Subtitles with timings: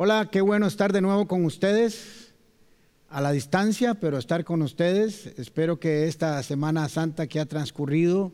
[0.00, 2.34] Hola, qué bueno estar de nuevo con ustedes
[3.08, 5.26] a la distancia, pero estar con ustedes.
[5.38, 8.32] Espero que esta Semana Santa que ha transcurrido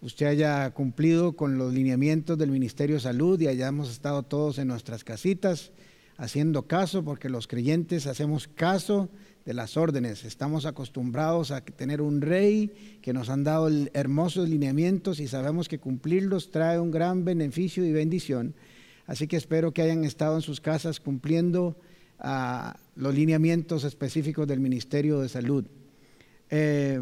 [0.00, 4.68] usted haya cumplido con los lineamientos del Ministerio de Salud y hayamos estado todos en
[4.68, 5.72] nuestras casitas
[6.18, 9.08] haciendo caso, porque los creyentes hacemos caso
[9.46, 10.24] de las órdenes.
[10.24, 15.78] Estamos acostumbrados a tener un rey que nos han dado hermosos lineamientos y sabemos que
[15.78, 18.54] cumplirlos trae un gran beneficio y bendición.
[19.06, 21.76] Así que espero que hayan estado en sus casas cumpliendo
[22.18, 25.64] ah, los lineamientos específicos del Ministerio de Salud.
[26.50, 27.00] Eh,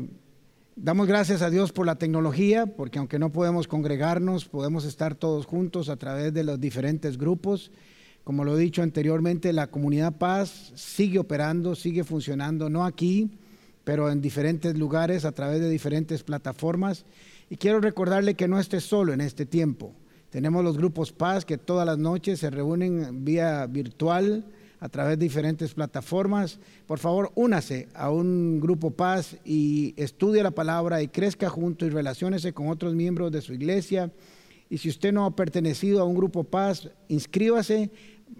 [0.76, 5.46] damos gracias a Dios por la tecnología, porque aunque no podemos congregarnos, podemos estar todos
[5.46, 7.72] juntos a través de los diferentes grupos.
[8.24, 13.30] Como lo he dicho anteriormente, la comunidad Paz sigue operando, sigue funcionando, no aquí,
[13.84, 17.06] pero en diferentes lugares a través de diferentes plataformas.
[17.48, 19.94] Y quiero recordarle que no esté solo en este tiempo.
[20.30, 24.44] Tenemos los grupos Paz que todas las noches se reúnen vía virtual
[24.86, 26.60] a través de diferentes plataformas.
[26.86, 31.90] Por favor, únase a un grupo Paz y estudie la palabra y crezca junto y
[31.90, 34.12] relaciónese con otros miembros de su iglesia.
[34.70, 37.90] Y si usted no ha pertenecido a un grupo Paz, inscríbase,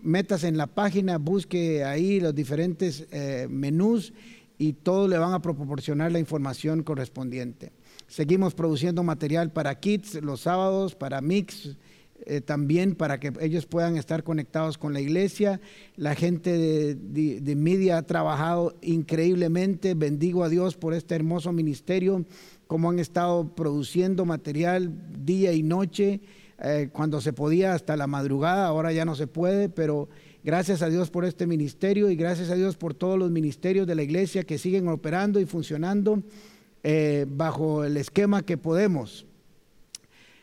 [0.03, 4.13] métase en la página, busque ahí los diferentes eh, menús
[4.57, 7.73] y todos le van a proporcionar la información correspondiente.
[8.07, 11.77] Seguimos produciendo material para Kids los sábados, para Mix,
[12.25, 15.61] eh, también para que ellos puedan estar conectados con la iglesia.
[15.97, 16.95] La gente de,
[17.41, 19.95] de, media ha trabajado increíblemente.
[19.95, 22.25] Bendigo a Dios por este hermoso ministerio,
[22.67, 24.93] como han estado produciendo material
[25.25, 26.21] día y noche,
[26.59, 30.09] eh, cuando se podía hasta la madrugada, ahora ya no se puede, pero
[30.43, 33.95] gracias a Dios por este ministerio y gracias a Dios por todos los ministerios de
[33.95, 36.23] la iglesia que siguen operando y funcionando
[36.83, 39.26] eh, bajo el esquema que podemos.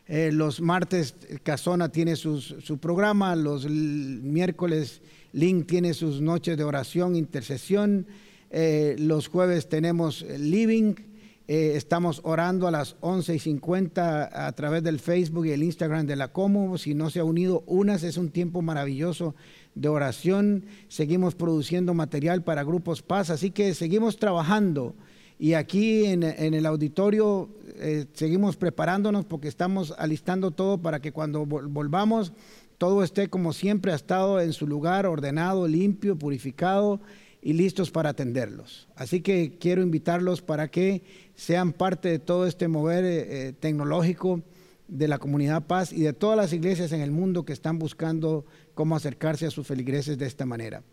[0.07, 7.15] Eh, los martes Casona tiene su programa, los miércoles Link tiene sus noches de oración,
[7.15, 8.05] intercesión,
[8.51, 10.93] eh, los jueves tenemos Living,
[11.47, 16.05] eh, estamos orando a las 11 y 50 a través del Facebook y el Instagram
[16.05, 16.77] de la Como.
[16.77, 19.35] Si no se ha unido, unas es un tiempo maravilloso
[19.75, 20.65] de oración.
[20.87, 24.95] Seguimos produciendo material para grupos Paz, así que seguimos trabajando
[25.39, 31.45] y aquí en, el auditorio eh, seguimos preparándonos porque estamos alistando todo para que cuando
[31.45, 32.33] volvamos
[32.77, 36.99] todo esté como siempre ha estado en su lugar, ordenado, limpio, purificado
[37.41, 38.87] y listos para atenderlos.
[38.95, 41.03] Así que quiero invitarlos para que
[41.35, 44.41] sean parte de todo este mover eh, eh, tecnológico
[44.87, 48.45] de la comunidad Paz y de todas las iglesias en el mundo que están buscando
[48.73, 50.83] cómo acercarse a sus feligreses de esta manera.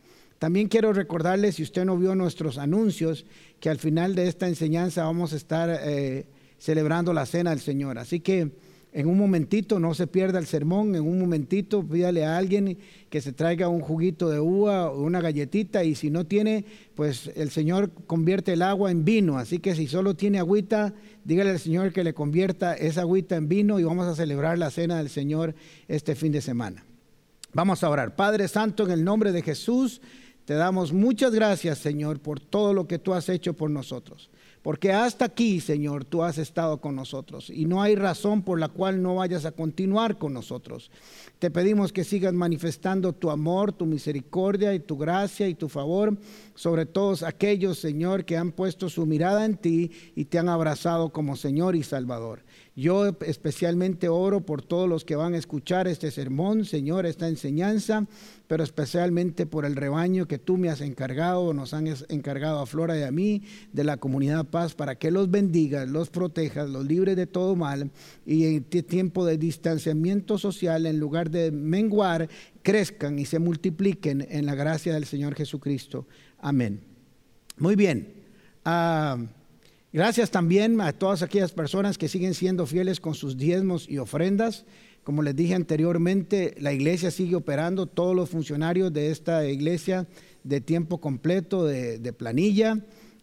[0.41, 3.27] También quiero recordarle, si usted no vio nuestros anuncios,
[3.61, 6.25] que al final de esta enseñanza vamos a estar eh,
[6.59, 7.99] celebrando la cena del Señor.
[7.99, 8.51] Así que
[8.95, 12.79] en un momentito, no se pierda el sermón, en un momentito pídale a alguien
[13.11, 16.65] que se traiga un juguito de uva o una galletita y si no tiene,
[16.95, 19.37] pues el Señor convierte el agua en vino.
[19.37, 23.47] Así que si solo tiene agüita, dígale al Señor que le convierta esa agüita en
[23.47, 25.55] vino y vamos a celebrar la cena del Señor
[25.87, 26.87] este fin de semana.
[27.53, 28.17] Vamos a orar.
[28.17, 30.01] Padre Santo, en el nombre de Jesús.
[30.45, 34.31] Te damos muchas gracias, Señor, por todo lo que tú has hecho por nosotros.
[34.63, 38.69] Porque hasta aquí, Señor, tú has estado con nosotros y no hay razón por la
[38.69, 40.91] cual no vayas a continuar con nosotros.
[41.39, 46.19] Te pedimos que sigas manifestando tu amor, tu misericordia y tu gracia y tu favor
[46.55, 51.09] sobre todos aquellos, Señor, que han puesto su mirada en ti y te han abrazado
[51.11, 52.45] como Señor y Salvador.
[52.81, 58.07] Yo especialmente oro por todos los que van a escuchar este sermón, Señor, esta enseñanza,
[58.47, 62.99] pero especialmente por el rebaño que tú me has encargado, nos han encargado a Flora
[62.99, 63.43] y a mí,
[63.75, 67.91] de la comunidad Paz, para que los bendigas, los protejas, los libres de todo mal
[68.25, 72.31] y en tiempo de distanciamiento social, en lugar de menguar,
[72.63, 76.07] crezcan y se multipliquen en la gracia del Señor Jesucristo.
[76.39, 76.81] Amén.
[77.59, 78.15] Muy bien.
[78.65, 79.19] Ah,
[79.93, 84.65] Gracias también a todas aquellas personas que siguen siendo fieles con sus diezmos y ofrendas.
[85.03, 90.07] Como les dije anteriormente, la iglesia sigue operando, todos los funcionarios de esta iglesia
[90.45, 92.79] de tiempo completo, de, planilla,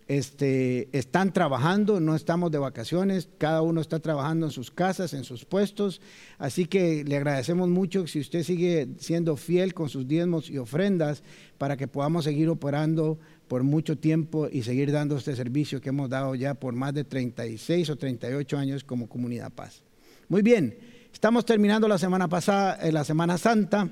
[0.10, 5.24] este, están trabajando, no estamos de vacaciones, cada uno está trabajando en sus casas, en
[5.24, 6.02] sus puestos,
[6.38, 11.24] así que le agradecemos mucho si usted sigue siendo fiel con sus diezmos y ofrendas
[11.58, 16.10] para que podamos seguir operando por mucho tiempo y seguir dando este servicio que hemos
[16.10, 19.84] dado ya por más de 36 o 38 años como comunidad paz.
[20.30, 20.78] Muy bien,
[21.14, 23.90] estamos terminando la semana pasada, eh, la Semana Santa,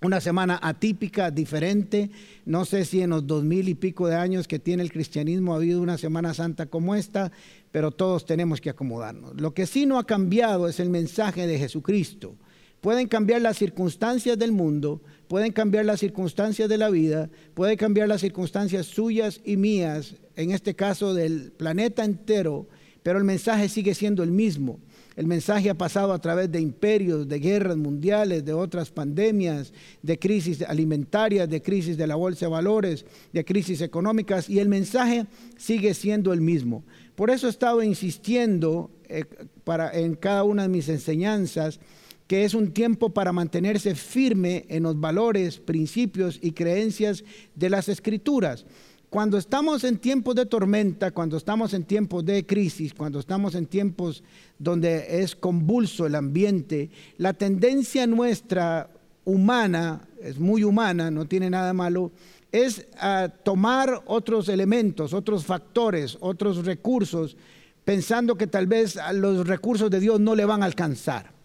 [0.00, 2.10] una semana atípica, diferente.
[2.44, 5.52] No sé si en los dos mil y pico de años que tiene el cristianismo
[5.52, 7.32] ha habido una Semana Santa como esta,
[7.72, 9.40] pero todos tenemos que acomodarnos.
[9.40, 12.36] Lo que sí no ha cambiado es el mensaje de Jesucristo.
[12.80, 18.08] Pueden cambiar las circunstancias del mundo, pueden cambiar las circunstancias de la vida, pueden cambiar
[18.08, 22.66] las circunstancias suyas y mías, en este caso del planeta entero,
[23.02, 24.80] pero el mensaje sigue siendo el mismo.
[25.16, 30.16] El mensaje ha pasado a través de imperios, de guerras mundiales, de otras pandemias, de
[30.16, 35.26] crisis alimentarias, de crisis de la bolsa de valores, de crisis económicas, y el mensaje
[35.56, 36.84] sigue siendo el mismo.
[37.16, 39.24] Por eso he estado insistiendo eh,
[39.64, 41.80] para, en cada una de mis enseñanzas
[42.28, 47.88] que es un tiempo para mantenerse firme en los valores, principios y creencias de las
[47.88, 48.66] escrituras.
[49.08, 53.64] Cuando estamos en tiempos de tormenta, cuando estamos en tiempos de crisis, cuando estamos en
[53.64, 54.22] tiempos
[54.58, 58.90] donde es convulso el ambiente, la tendencia nuestra
[59.24, 62.12] humana, es muy humana, no tiene nada malo,
[62.52, 67.38] es a tomar otros elementos, otros factores, otros recursos,
[67.86, 71.37] pensando que tal vez los recursos de Dios no le van a alcanzar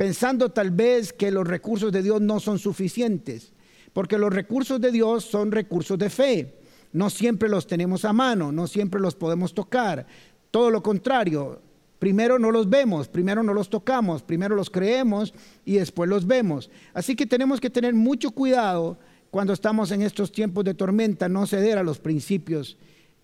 [0.00, 3.52] pensando tal vez que los recursos de Dios no son suficientes,
[3.92, 6.54] porque los recursos de Dios son recursos de fe.
[6.94, 10.06] No siempre los tenemos a mano, no siempre los podemos tocar.
[10.50, 11.60] Todo lo contrario,
[11.98, 15.34] primero no los vemos, primero no los tocamos, primero los creemos
[15.66, 16.70] y después los vemos.
[16.94, 18.96] Así que tenemos que tener mucho cuidado
[19.30, 22.78] cuando estamos en estos tiempos de tormenta, no ceder a los principios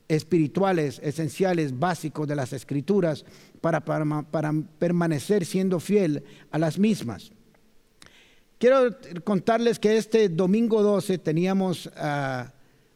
[0.08, 3.24] espirituales, esenciales, básicos de las escrituras
[3.60, 7.32] para, para, permanecer siendo fiel a las mismas.
[8.58, 12.52] Quiero contarles que este domingo 12 teníamos ah,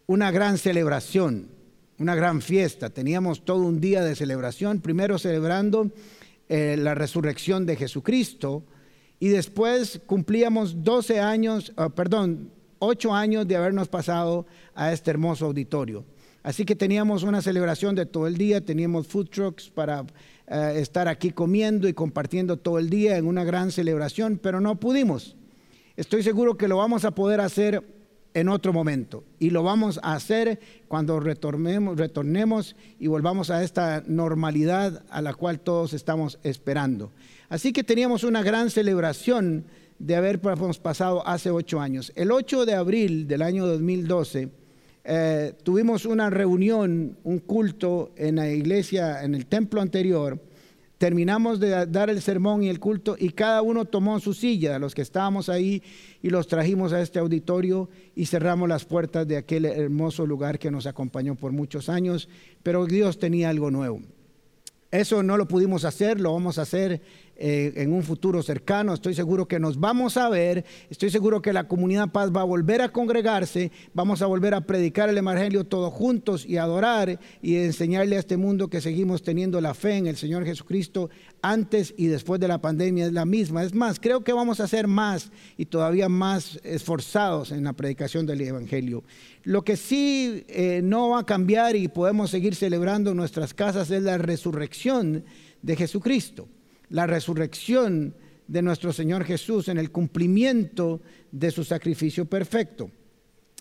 [0.06, 1.48] una gran celebración,
[1.98, 2.90] una gran fiesta.
[2.90, 5.90] Teníamos todo un día de celebración, primero celebrando
[6.48, 8.64] eh, la resurrección de Jesucristo
[9.18, 15.46] y después cumplíamos 12 años, ah, perdón, 8 años de habernos pasado a este hermoso
[15.46, 16.04] auditorio.
[16.42, 20.04] Así que teníamos una celebración de todo el día, teníamos food trucks para
[20.46, 24.80] eh, estar aquí comiendo y compartiendo todo el día en una gran celebración, pero no
[24.80, 25.36] pudimos.
[25.96, 27.84] Estoy seguro que lo vamos a poder hacer
[28.32, 34.02] en otro momento y lo vamos a hacer cuando retornemos, retornemos y volvamos a esta
[34.06, 37.12] normalidad a la cual todos estamos esperando.
[37.48, 39.66] Así que teníamos una gran celebración
[39.98, 42.12] de haber pasado hace ocho años.
[42.14, 44.59] El 8 de abril del año 2012
[45.12, 50.40] eh, tuvimos una reunión, un culto en la iglesia, en el templo anterior.
[50.98, 54.94] Terminamos de dar el sermón y el culto y cada uno tomó su silla, los
[54.94, 55.82] que estábamos ahí,
[56.22, 60.70] y los trajimos a este auditorio y cerramos las puertas de aquel hermoso lugar que
[60.70, 62.28] nos acompañó por muchos años,
[62.62, 64.02] pero Dios tenía algo nuevo.
[64.92, 67.02] Eso no lo pudimos hacer, lo vamos a hacer
[67.42, 68.92] eh, en un futuro cercano.
[68.92, 72.44] Estoy seguro que nos vamos a ver, estoy seguro que la comunidad Paz va a
[72.44, 77.56] volver a congregarse, vamos a volver a predicar el Evangelio todos juntos y adorar y
[77.56, 81.08] enseñarle a este mundo que seguimos teniendo la fe en el Señor Jesucristo
[81.40, 83.64] antes y después de la pandemia es la misma.
[83.64, 88.26] Es más, creo que vamos a ser más y todavía más esforzados en la predicación
[88.26, 89.02] del Evangelio.
[89.44, 93.90] Lo que sí eh, no va a cambiar y podemos seguir celebrando en nuestras casas
[93.90, 95.24] es la resurrección
[95.62, 96.46] de Jesucristo
[96.90, 98.14] la resurrección
[98.46, 102.90] de nuestro Señor Jesús en el cumplimiento de su sacrificio perfecto.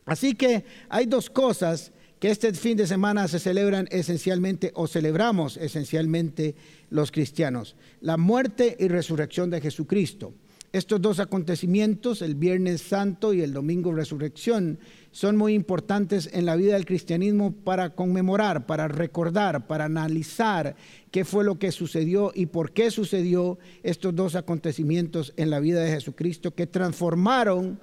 [0.05, 5.55] Así que hay dos cosas que este fin de semana se celebran esencialmente o celebramos
[5.57, 6.55] esencialmente
[6.89, 7.75] los cristianos.
[8.01, 10.33] La muerte y resurrección de Jesucristo.
[10.71, 14.77] Estos dos acontecimientos, el Viernes Santo y el Domingo Resurrección,
[15.11, 20.75] son muy importantes en la vida del cristianismo para conmemorar, para recordar, para analizar
[21.11, 25.81] qué fue lo que sucedió y por qué sucedió estos dos acontecimientos en la vida
[25.81, 27.79] de Jesucristo que transformaron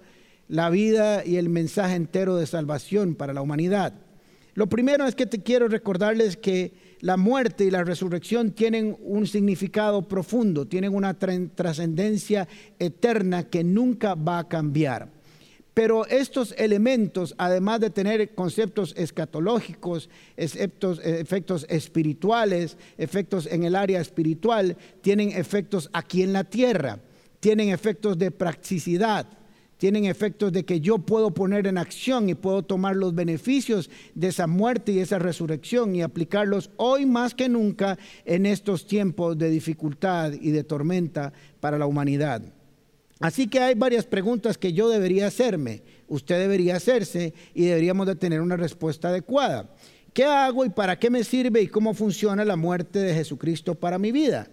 [0.49, 3.95] la vida y el mensaje entero de salvación para la humanidad.
[4.55, 9.27] Lo primero es que te quiero recordarles que la muerte y la resurrección tienen un
[9.27, 15.16] significado profundo, tienen una trascendencia eterna que nunca va a cambiar.
[15.77, 24.01] Pero estos elementos, además de tener conceptos escatológicos, efectos, efectos, espirituales, efectos en el área
[24.01, 27.01] espiritual, tienen efectos aquí en la tierra,
[27.41, 29.27] tienen efectos de practicidad
[29.77, 34.29] tienen efectos de que yo puedo poner en acción y puedo tomar los beneficios de
[34.29, 39.51] esa muerte y esa resurrección y aplicarlos hoy más que nunca en estos tiempos de
[39.51, 42.56] dificultad y de tormenta para la humanidad.
[43.21, 48.17] Así que hay varias preguntas que yo debería hacerme, usted debería hacerse y deberíamos de
[48.17, 49.71] tener una respuesta adecuada.
[50.13, 53.99] ¿Qué hago y para qué me sirve y cómo funciona la muerte de Jesucristo para
[53.99, 54.49] mi vida?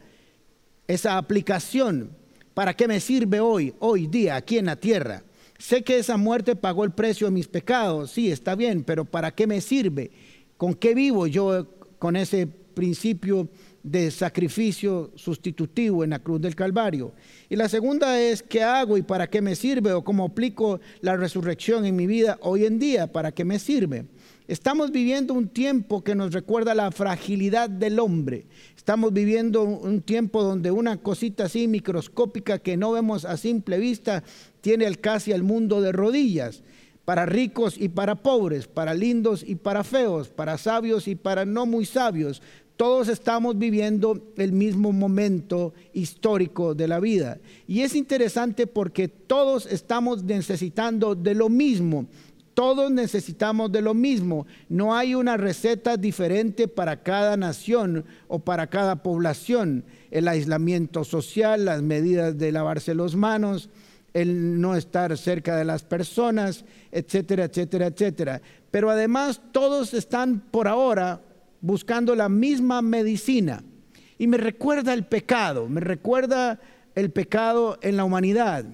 [0.87, 2.15] esa aplicación.
[2.53, 5.23] ¿Para qué me sirve hoy, hoy día, aquí en la tierra?
[5.57, 9.31] Sé que esa muerte pagó el precio de mis pecados, sí, está bien, pero ¿para
[9.31, 10.11] qué me sirve?
[10.57, 11.67] ¿Con qué vivo yo
[11.99, 13.47] con ese principio
[13.83, 17.13] de sacrificio sustitutivo en la cruz del Calvario?
[17.49, 19.93] Y la segunda es, ¿qué hago y para qué me sirve?
[19.93, 24.05] O cómo aplico la resurrección en mi vida hoy en día, ¿para qué me sirve?
[24.47, 28.45] Estamos viviendo un tiempo que nos recuerda la fragilidad del hombre.
[28.75, 34.23] Estamos viviendo un tiempo donde una cosita así microscópica que no vemos a simple vista
[34.59, 36.61] tiene el casi al mundo de rodillas,
[37.05, 41.65] para ricos y para pobres, para lindos y para feos, para sabios y para no
[41.65, 42.41] muy sabios.
[42.77, 47.37] Todos estamos viviendo el mismo momento histórico de la vida.
[47.67, 52.07] Y es interesante porque todos estamos necesitando de lo mismo.
[52.55, 54.47] Todos necesitamos de lo mismo.
[54.69, 59.85] No hay una receta diferente para cada nación o para cada población.
[60.09, 63.69] El aislamiento social, las medidas de lavarse las manos,
[64.13, 68.41] el no estar cerca de las personas, etcétera, etcétera, etcétera.
[68.71, 71.21] Pero además todos están por ahora
[71.63, 73.63] buscando la misma medicina.
[74.19, 76.59] Y me recuerda el pecado, me recuerda
[76.93, 78.65] el pecado en la humanidad.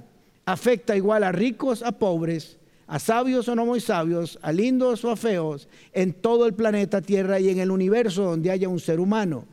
[0.46, 5.12] Afecta igual a ricos, a pobres, a sabios o no muy sabios, a lindos o
[5.12, 9.00] a feos, en todo el planeta Tierra y en el universo donde haya un ser
[9.00, 9.46] humano.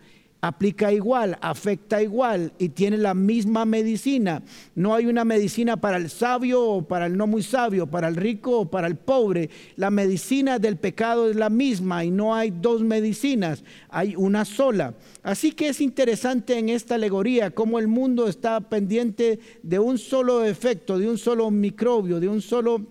[0.42, 4.42] Aplica igual, afecta igual y tiene la misma medicina.
[4.74, 8.16] No hay una medicina para el sabio o para el no muy sabio, para el
[8.16, 9.48] rico o para el pobre.
[9.76, 14.94] La medicina del pecado es la misma y no hay dos medicinas, hay una sola.
[15.22, 20.44] Así que es interesante en esta alegoría cómo el mundo está pendiente de un solo
[20.44, 22.82] efecto, de un solo microbio, de un solo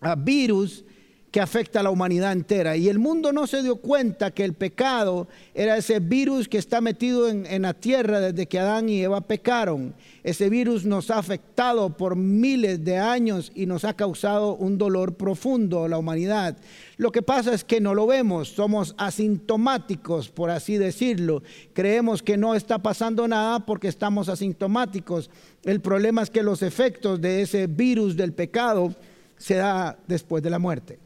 [0.00, 0.84] a virus
[1.30, 2.76] que afecta a la humanidad entera.
[2.76, 6.80] Y el mundo no se dio cuenta que el pecado era ese virus que está
[6.80, 9.94] metido en, la tierra desde que Adán y Eva pecaron.
[10.24, 15.16] Ese virus nos ha afectado por miles de años y nos ha causado un dolor
[15.16, 16.56] profundo a la humanidad.
[16.96, 21.42] Lo que pasa es que no lo vemos, somos asintomáticos, por así decirlo.
[21.74, 25.30] Creemos que no está pasando nada porque estamos asintomáticos.
[25.64, 28.94] El problema es que los efectos de ese virus del pecado
[29.36, 30.98] se da después de la muerte.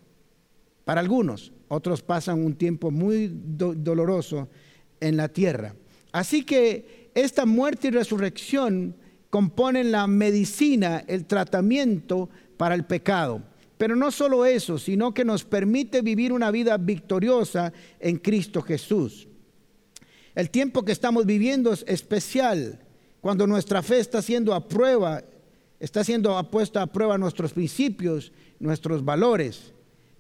[0.85, 4.49] Para algunos, otros pasan un tiempo muy doloroso
[5.01, 5.75] en la tierra.
[6.13, 8.97] Así que esta muerte y resurrección
[9.31, 13.43] componen la medicina, el tratamiento para el pecado.
[13.79, 19.27] Pero no solo eso, sino que nos permite vivir una vida victoriosa en Cristo Jesús.
[20.35, 22.81] El tiempo que estamos viviendo es especial,
[23.21, 25.23] cuando nuestra fe está siendo a prueba
[25.83, 29.72] está siendo puesta a prueba nuestros principios, nuestros valores.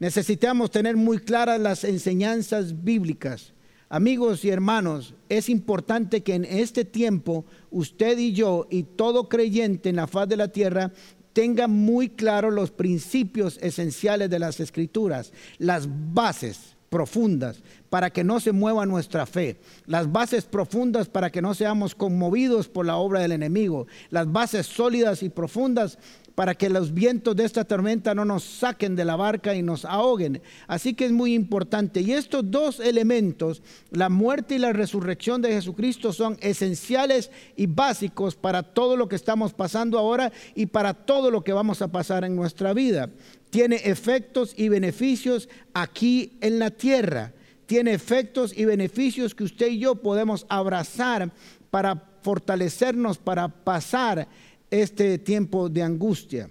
[0.02, 3.52] Necesitamos tener muy claras las enseñanzas bíblicas.
[3.88, 9.90] Amigos y hermanos, es importante que en este tiempo usted y yo y todo creyente
[9.90, 10.90] en la faz de la tierra
[11.32, 18.40] tenga muy claros los principios esenciales de las escrituras, las bases profundas para que no
[18.40, 19.56] se mueva nuestra fe,
[19.86, 24.66] las bases profundas para que no seamos conmovidos por la obra del enemigo, las bases
[24.66, 25.96] sólidas y profundas
[26.34, 29.84] para que los vientos de esta tormenta no nos saquen de la barca y nos
[29.84, 30.40] ahoguen.
[30.66, 32.00] Así que es muy importante.
[32.00, 38.34] Y estos dos elementos, la muerte y la resurrección de Jesucristo, son esenciales y básicos
[38.34, 42.24] para todo lo que estamos pasando ahora y para todo lo que vamos a pasar
[42.24, 43.10] en nuestra vida.
[43.50, 47.32] Tiene efectos y beneficios aquí en la tierra.
[47.66, 51.30] Tiene efectos y beneficios que usted y yo podemos abrazar
[51.70, 54.28] para fortalecernos, para pasar
[54.72, 56.48] este tiempo de angustia.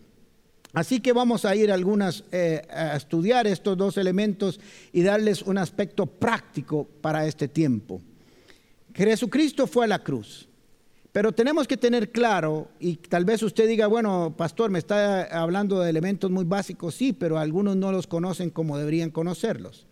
[0.73, 4.59] Así que vamos a ir algunas, eh, a estudiar estos dos elementos
[4.93, 7.99] y darles un aspecto práctico para este tiempo.
[8.93, 10.47] Jesucristo fue a la cruz,
[11.11, 15.79] pero tenemos que tener claro, y tal vez usted diga, bueno, pastor, me está hablando
[15.79, 19.87] de elementos muy básicos, sí, pero algunos no los conocen como deberían conocerlos.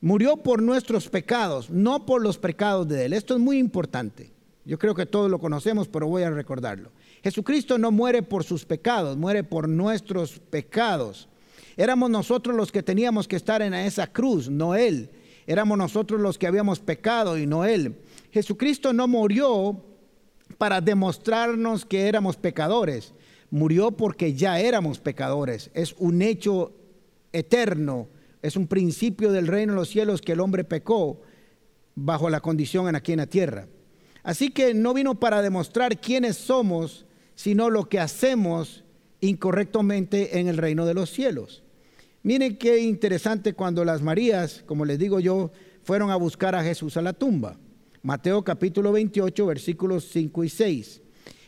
[0.00, 3.12] Murió por nuestros pecados, no por los pecados de Él.
[3.12, 4.32] Esto es muy importante.
[4.64, 6.92] Yo creo que todos lo conocemos, pero voy a recordarlo.
[7.22, 11.28] Jesucristo no muere por sus pecados, muere por nuestros pecados.
[11.76, 15.10] Éramos nosotros los que teníamos que estar en esa cruz, no Él.
[15.46, 17.96] Éramos nosotros los que habíamos pecado y no Él.
[18.30, 19.82] Jesucristo no murió
[20.58, 23.14] para demostrarnos que éramos pecadores.
[23.50, 25.70] Murió porque ya éramos pecadores.
[25.74, 26.72] Es un hecho
[27.32, 28.08] eterno.
[28.42, 31.20] Es un principio del reino de los cielos que el hombre pecó
[31.94, 33.66] bajo la condición aquí en la tierra.
[34.22, 38.84] Así que no vino para demostrar quiénes somos, sino lo que hacemos
[39.20, 41.62] incorrectamente en el reino de los cielos.
[42.22, 45.50] Miren qué interesante cuando las Marías, como les digo yo,
[45.82, 47.56] fueron a buscar a Jesús a la tumba.
[48.02, 51.00] Mateo capítulo 28, versículos 5 y 6.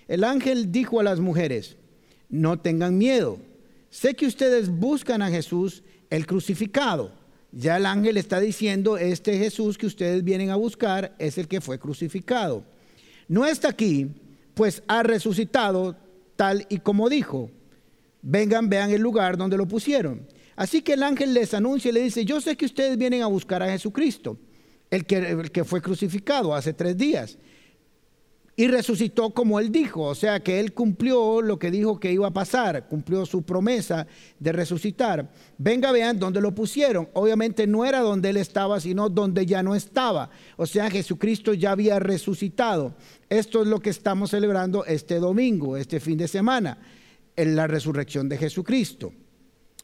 [0.08, 1.76] El ángel dijo a las mujeres,
[2.28, 3.38] no tengan miedo,
[3.90, 7.12] sé que ustedes buscan a Jesús el crucificado.
[7.56, 11.60] Ya el ángel está diciendo, este Jesús que ustedes vienen a buscar es el que
[11.60, 12.64] fue crucificado.
[13.28, 14.08] No está aquí,
[14.54, 15.96] pues ha resucitado
[16.34, 17.50] tal y como dijo.
[18.22, 20.26] Vengan, vean el lugar donde lo pusieron.
[20.56, 23.26] Así que el ángel les anuncia y le dice, yo sé que ustedes vienen a
[23.26, 24.36] buscar a Jesucristo,
[24.90, 27.38] el que, el que fue crucificado hace tres días.
[28.56, 32.28] Y resucitó como él dijo, o sea que él cumplió lo que dijo que iba
[32.28, 34.06] a pasar, cumplió su promesa
[34.38, 35.28] de resucitar.
[35.58, 37.08] Venga, vean dónde lo pusieron.
[37.14, 40.30] Obviamente no era donde él estaba, sino donde ya no estaba.
[40.56, 42.94] O sea, Jesucristo ya había resucitado.
[43.28, 46.78] Esto es lo que estamos celebrando este domingo, este fin de semana,
[47.34, 49.12] en la resurrección de Jesucristo.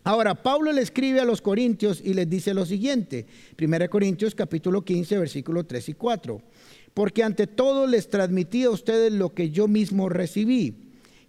[0.03, 3.27] Ahora, Pablo le escribe a los corintios y les dice lo siguiente,
[3.61, 6.43] 1 Corintios capítulo 15, versículos 3 y 4,
[6.95, 10.75] porque ante todo les transmití a ustedes lo que yo mismo recibí,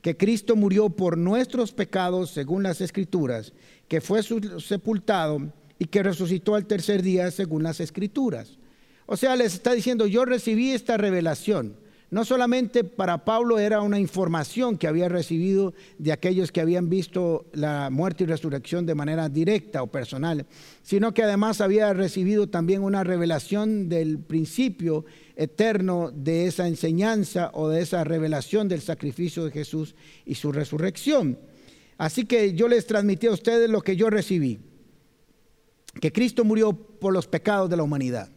[0.01, 3.53] que Cristo murió por nuestros pecados según las escrituras,
[3.87, 8.57] que fue sepultado y que resucitó al tercer día según las escrituras.
[9.05, 11.75] O sea, les está diciendo, yo recibí esta revelación
[12.11, 17.45] no solamente para Pablo era una información que había recibido de aquellos que habían visto
[17.53, 20.45] la muerte y resurrección de manera directa o personal,
[20.83, 25.05] sino que además había recibido también una revelación del principio
[25.37, 31.39] eterno de esa enseñanza o de esa revelación del sacrificio de Jesús y su resurrección.
[31.97, 34.59] Así que yo les transmití a ustedes lo que yo recibí,
[36.01, 38.29] que Cristo murió por los pecados de la humanidad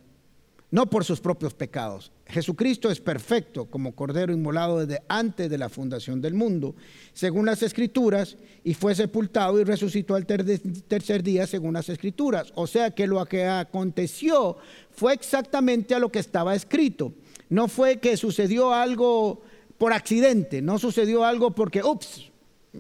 [0.75, 2.11] no por sus propios pecados.
[2.27, 6.75] Jesucristo es perfecto como Cordero inmolado desde antes de la fundación del mundo,
[7.13, 12.51] según las Escrituras, y fue sepultado y resucitó al tercer día, según las Escrituras.
[12.57, 14.57] O sea que lo que aconteció
[14.91, 17.13] fue exactamente a lo que estaba escrito.
[17.49, 19.43] No fue que sucedió algo
[19.79, 22.33] por accidente, no sucedió algo porque, ups,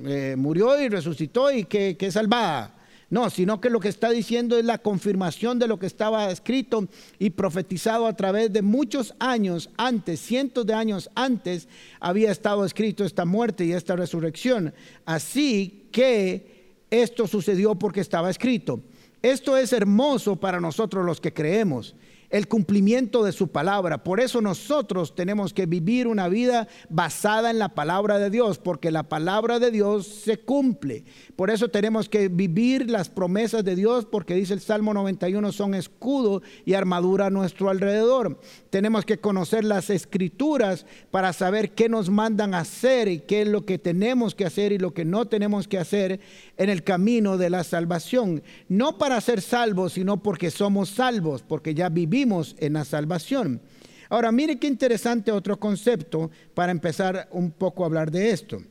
[0.04, 2.74] eh, murió y resucitó y que, que salvada.
[3.10, 6.88] No, sino que lo que está diciendo es la confirmación de lo que estaba escrito
[7.18, 11.68] y profetizado a través de muchos años antes, cientos de años antes,
[12.00, 14.74] había estado escrito esta muerte y esta resurrección.
[15.04, 18.80] Así que esto sucedió porque estaba escrito.
[19.22, 21.94] Esto es hermoso para nosotros los que creemos
[22.30, 24.02] el cumplimiento de su palabra.
[24.02, 28.90] Por eso nosotros tenemos que vivir una vida basada en la palabra de Dios, porque
[28.90, 31.04] la palabra de Dios se cumple.
[31.36, 35.74] Por eso tenemos que vivir las promesas de Dios, porque dice el Salmo 91, son
[35.74, 38.40] escudo y armadura a nuestro alrededor.
[38.70, 43.48] Tenemos que conocer las escrituras para saber qué nos mandan a hacer y qué es
[43.48, 46.20] lo que tenemos que hacer y lo que no tenemos que hacer
[46.56, 48.42] en el camino de la salvación.
[48.68, 53.60] No para ser salvos, sino porque somos salvos, porque ya vivimos en la salvación.
[54.08, 58.62] Ahora, mire qué interesante otro concepto para empezar un poco a hablar de esto.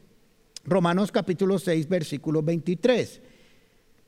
[0.64, 3.22] Romanos capítulo 6, versículo 23.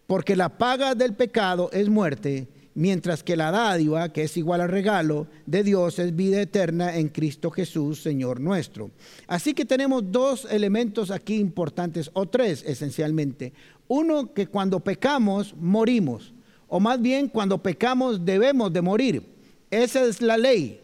[0.07, 4.69] Porque la paga del pecado es muerte, mientras que la dádiva, que es igual al
[4.69, 8.91] regalo de Dios, es vida eterna en Cristo Jesús, Señor nuestro.
[9.27, 13.51] Así que tenemos dos elementos aquí importantes, o tres esencialmente.
[13.89, 16.34] Uno, que cuando pecamos, morimos,
[16.67, 19.23] o más bien cuando pecamos debemos de morir.
[19.71, 20.81] Esa es la ley.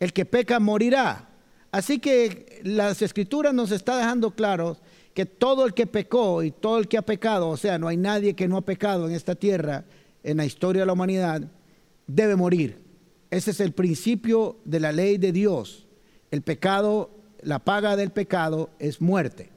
[0.00, 1.28] El que peca morirá.
[1.70, 4.76] Así que las escrituras nos está dejando claro
[5.12, 7.96] que todo el que pecó y todo el que ha pecado, o sea, no hay
[7.96, 9.84] nadie que no ha pecado en esta tierra,
[10.22, 11.42] en la historia de la humanidad,
[12.06, 12.82] debe morir.
[13.30, 15.86] Ese es el principio de la ley de Dios.
[16.30, 17.10] El pecado,
[17.42, 19.50] la paga del pecado es muerte.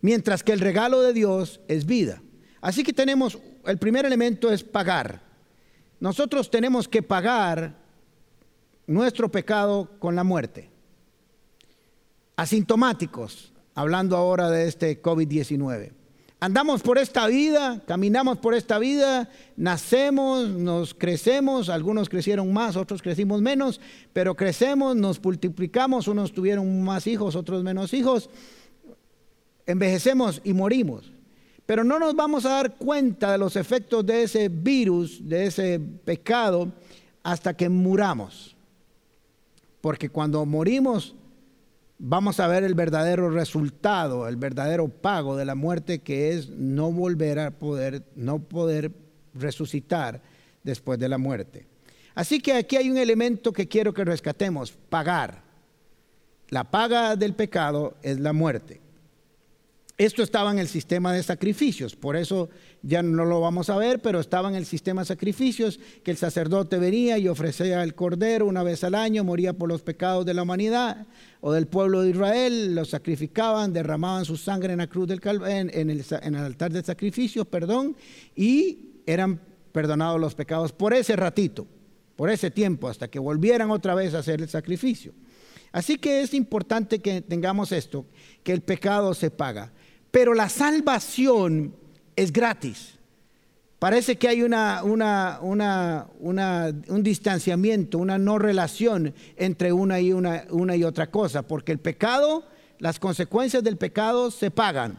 [0.00, 2.22] Mientras que el regalo de Dios es vida.
[2.60, 5.20] Así que tenemos, el primer elemento es pagar.
[6.00, 7.74] Nosotros tenemos que pagar
[8.86, 10.70] nuestro pecado con la muerte.
[12.36, 15.92] Asintomáticos, hablando ahora de este COVID-19.
[16.38, 23.00] Andamos por esta vida, caminamos por esta vida, nacemos, nos crecemos, algunos crecieron más, otros
[23.00, 23.80] crecimos menos,
[24.12, 28.28] pero crecemos, nos multiplicamos, unos tuvieron más hijos, otros menos hijos,
[29.64, 31.15] envejecemos y morimos.
[31.66, 35.80] Pero no nos vamos a dar cuenta de los efectos de ese virus, de ese
[36.04, 36.72] pecado,
[37.22, 38.56] hasta que muramos.
[39.80, 41.14] Porque cuando morimos
[41.98, 46.92] vamos a ver el verdadero resultado, el verdadero pago de la muerte que es no
[46.92, 48.92] volver a poder, no poder
[49.34, 50.20] resucitar
[50.62, 51.66] después de la muerte.
[52.14, 55.42] Así que aquí hay un elemento que quiero que rescatemos, pagar.
[56.48, 58.80] La paga del pecado es la muerte.
[59.98, 62.50] Esto estaba en el sistema de sacrificios, por eso
[62.82, 66.18] ya no lo vamos a ver, pero estaba en el sistema de sacrificios que el
[66.18, 70.34] sacerdote venía y ofrecía el cordero una vez al año, moría por los pecados de
[70.34, 71.06] la humanidad
[71.40, 75.70] o del pueblo de Israel, lo sacrificaban, derramaban su sangre en la cruz del en,
[75.72, 77.96] en, el, en el altar de sacrificios, perdón,
[78.34, 79.40] y eran
[79.72, 81.66] perdonados los pecados por ese ratito,
[82.16, 85.14] por ese tiempo, hasta que volvieran otra vez a hacer el sacrificio.
[85.72, 88.06] Así que es importante que tengamos esto,
[88.42, 89.72] que el pecado se paga.
[90.16, 91.74] Pero la salvación
[92.16, 92.94] es gratis.
[93.78, 94.54] Parece que hay un
[97.02, 102.44] distanciamiento, una no relación entre una y otra cosa, porque el pecado,
[102.78, 104.98] las consecuencias del pecado se pagan.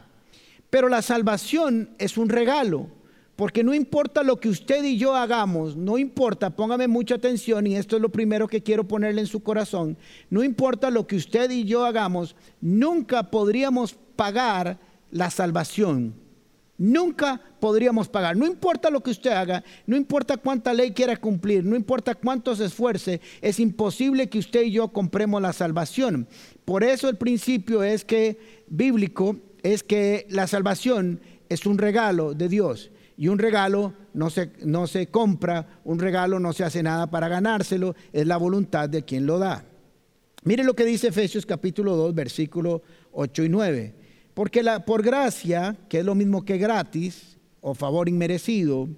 [0.70, 2.86] Pero la salvación es un regalo,
[3.34, 7.74] porque no importa lo que usted y yo hagamos, no importa, póngame mucha atención y
[7.74, 9.98] esto es lo primero que quiero ponerle en su corazón,
[10.30, 14.78] no importa lo que usted y yo hagamos, nunca podríamos pagar
[15.10, 16.14] la salvación.
[16.78, 18.36] Nunca podríamos pagar.
[18.36, 22.54] No importa lo que usted haga, no importa cuánta ley quiera cumplir, no importa cuánto
[22.54, 26.28] se esfuerce, es imposible que usted y yo compremos la salvación.
[26.64, 32.48] Por eso el principio es que bíblico es que la salvación es un regalo de
[32.48, 32.92] Dios.
[33.16, 37.26] Y un regalo no se, no se compra, un regalo no se hace nada para
[37.26, 39.64] ganárselo, es la voluntad de quien lo da.
[40.44, 43.94] Mire lo que dice Efesios capítulo 2, versículo 8 y 9.
[44.38, 48.88] Porque por gracia, que es lo mismo que gratis o favor inmerecido,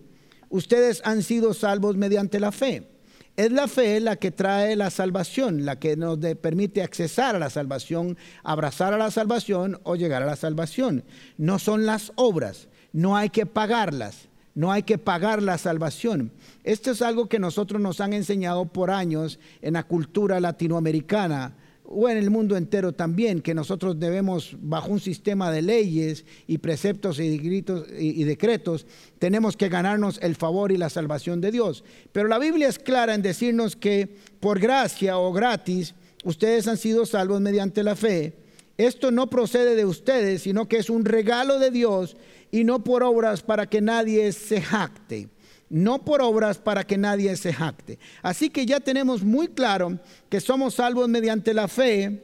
[0.51, 2.91] ustedes han sido salvos mediante la fe.
[3.39, 7.49] Es la fe la que trae la salvación, la que nos permite accesar a la
[7.49, 11.05] salvación, abrazar a la salvación o llegar a la salvación.
[11.39, 16.33] No son las obras, no hay que pagarlas, no hay que pagar la salvación.
[16.65, 21.57] Esto es algo que nosotros nos han enseñado por años en la cultura latinoamericana
[21.93, 26.59] o en el mundo entero también, que nosotros debemos, bajo un sistema de leyes y
[26.59, 28.87] preceptos y, y, decretos,
[29.19, 31.83] tenemos que ganarnos el favor y la salvación de Dios.
[32.13, 37.07] Pero la Biblia es clara en decirnos que por gracia o gratis, ustedes han sido
[37.07, 38.35] salvos mediante la fe.
[38.79, 42.17] Esto no procede de ustedes, sino que es un regalo de Dios
[42.53, 45.29] y no por obras para que nadie se jacte
[45.71, 47.99] no por obras para que nadie se jacte.
[48.23, 52.23] Así que ya tenemos muy claro que somos salvos mediante la fe,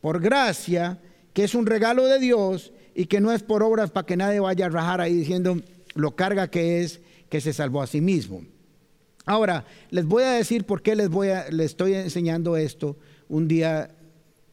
[0.00, 0.98] por gracia,
[1.32, 4.38] que es un regalo de Dios y que no es por obras para que nadie
[4.38, 5.56] vaya a rajar ahí diciendo
[5.94, 8.42] lo carga que es que se salvó a sí mismo.
[9.24, 12.96] Ahora, les voy a decir por qué les, voy a, les estoy enseñando esto
[13.28, 13.90] un día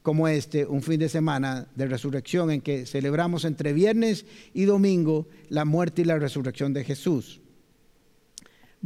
[0.02, 4.24] como este, un fin de semana de resurrección en que celebramos entre viernes
[4.54, 7.40] y domingo la muerte y la resurrección de Jesús.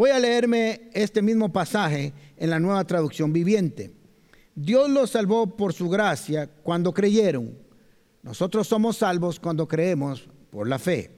[0.01, 3.93] Voy a leerme este mismo pasaje en la nueva traducción viviente.
[4.55, 7.59] Dios los salvó por su gracia cuando creyeron.
[8.23, 11.11] Nosotros somos salvos cuando creemos por la fe.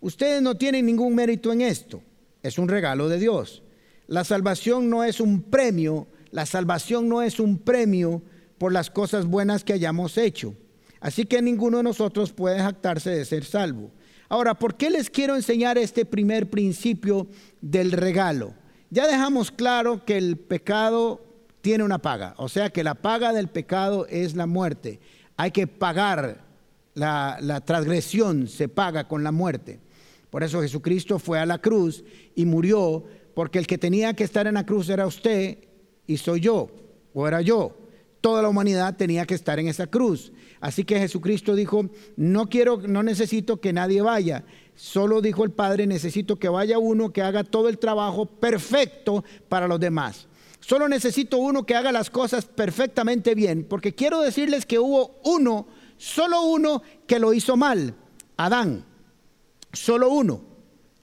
[0.00, 2.02] Ustedes no tienen ningún mérito en esto.
[2.42, 3.64] Es un regalo de Dios.
[4.06, 6.06] La salvación no es un premio.
[6.30, 8.22] La salvación no es un premio
[8.56, 10.54] por las cosas buenas que hayamos hecho.
[11.00, 13.90] Así que ninguno de nosotros puede jactarse de ser salvo.
[14.32, 17.26] Ahora, ¿por qué les quiero enseñar este primer principio
[17.60, 18.54] del regalo?
[18.88, 21.20] Ya dejamos claro que el pecado
[21.60, 25.00] tiene una paga, o sea que la paga del pecado es la muerte.
[25.36, 26.46] Hay que pagar,
[26.94, 29.80] la, transgresión se paga con la muerte.
[30.30, 32.02] Por eso Jesucristo fue a la cruz
[32.34, 35.58] y murió, porque el que tenía que estar en la cruz era usted
[36.06, 36.70] y soy yo,
[37.12, 37.76] o era yo.
[38.22, 40.32] Toda la humanidad tenía que estar en esa cruz.
[40.62, 44.44] Así que Jesucristo dijo, no quiero, no necesito que nadie vaya.
[44.76, 49.66] Solo dijo el Padre, necesito que vaya uno que haga todo el trabajo perfecto para
[49.66, 50.28] los demás.
[50.60, 55.66] Solo necesito uno que haga las cosas perfectamente bien, porque quiero decirles que hubo uno,
[55.96, 57.96] solo uno que lo hizo mal,
[58.36, 58.84] Adán.
[59.72, 60.42] Solo uno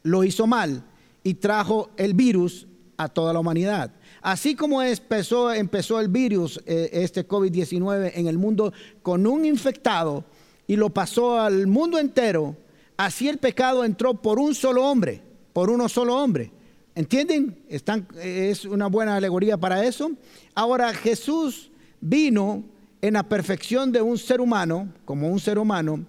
[0.03, 0.85] lo hizo mal
[1.21, 3.91] y trajo el virus a toda la humanidad.
[4.21, 10.25] Así como empezó, el virus, eh, este COVID-19 en el mundo con un infectado
[10.67, 12.55] y lo pasó al mundo entero,
[12.97, 15.21] así el pecado entró por un solo hombre,
[15.53, 16.51] por uno solo hombre.
[16.95, 17.63] ¿Entienden?
[17.69, 20.11] Están, es una buena alegoría para eso.
[20.53, 22.63] Ahora Jesús vino
[23.01, 26.05] en la perfección de un ser humano, como un ser humano,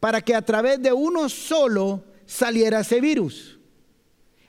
[0.00, 3.58] para que a través de uno solo saliera ese virus.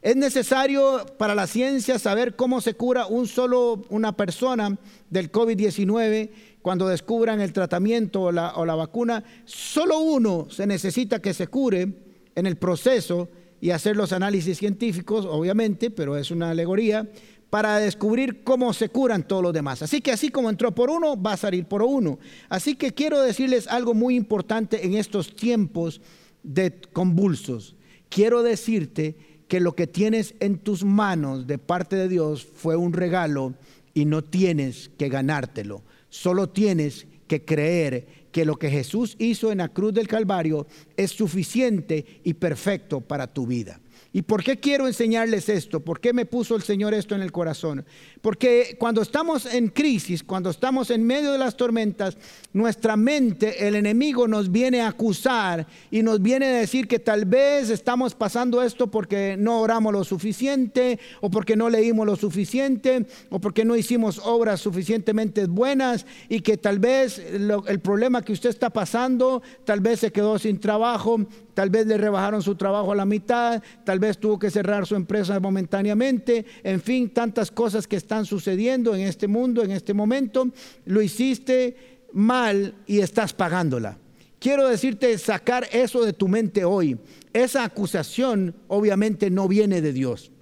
[0.04, 4.78] Es necesario para la ciencia saber cómo se cura un solo una persona
[5.10, 6.30] del COVID-19
[6.62, 9.24] cuando descubran el tratamiento o la, o la vacuna.
[9.46, 11.88] Solo uno se necesita que se cure
[12.36, 13.30] en el proceso
[13.62, 17.10] y hacer los análisis científicos, obviamente, pero es una alegoría,
[17.50, 19.84] para descubrir cómo se curan todos los demás.
[19.84, 22.20] Así que así como entró por uno, va a salir por uno.
[22.50, 26.02] Así que quiero decirles algo muy importante en estos tiempos
[26.44, 27.78] de convulsos.
[28.10, 32.92] Quiero decirte que lo que tienes en tus manos de parte de Dios fue un
[32.92, 33.54] regalo
[33.94, 35.84] y no tienes que ganártelo.
[36.10, 40.66] Solo tienes que creer que lo que Jesús hizo en la cruz del Calvario
[40.98, 43.80] es suficiente y perfecto para tu vida.
[44.16, 45.80] ¿Y por qué quiero enseñarles esto?
[45.80, 47.84] ¿Por qué me puso el Señor esto en el corazón?
[48.22, 52.16] Porque cuando estamos en crisis, cuando estamos en medio de las tormentas,
[52.54, 57.26] nuestra mente, el enemigo nos viene a acusar y nos viene a decir que tal
[57.26, 63.08] vez estamos pasando esto porque no oramos lo suficiente o porque no leímos lo suficiente
[63.32, 68.52] o porque no hicimos obras suficientemente buenas y que tal vez el problema que usted
[68.52, 72.96] está pasando, tal vez se quedó sin trabajo, tal vez le rebajaron su trabajo a
[72.96, 77.96] la mitad, tal vez tuvo que cerrar su empresa momentáneamente, en fin, tantas cosas que
[77.96, 80.50] están sucediendo en este mundo, en este momento,
[80.86, 83.98] lo hiciste mal y estás pagándola.
[84.40, 86.98] Quiero decirte, sacar eso de tu mente hoy.
[87.32, 90.33] Esa acusación obviamente no viene de Dios.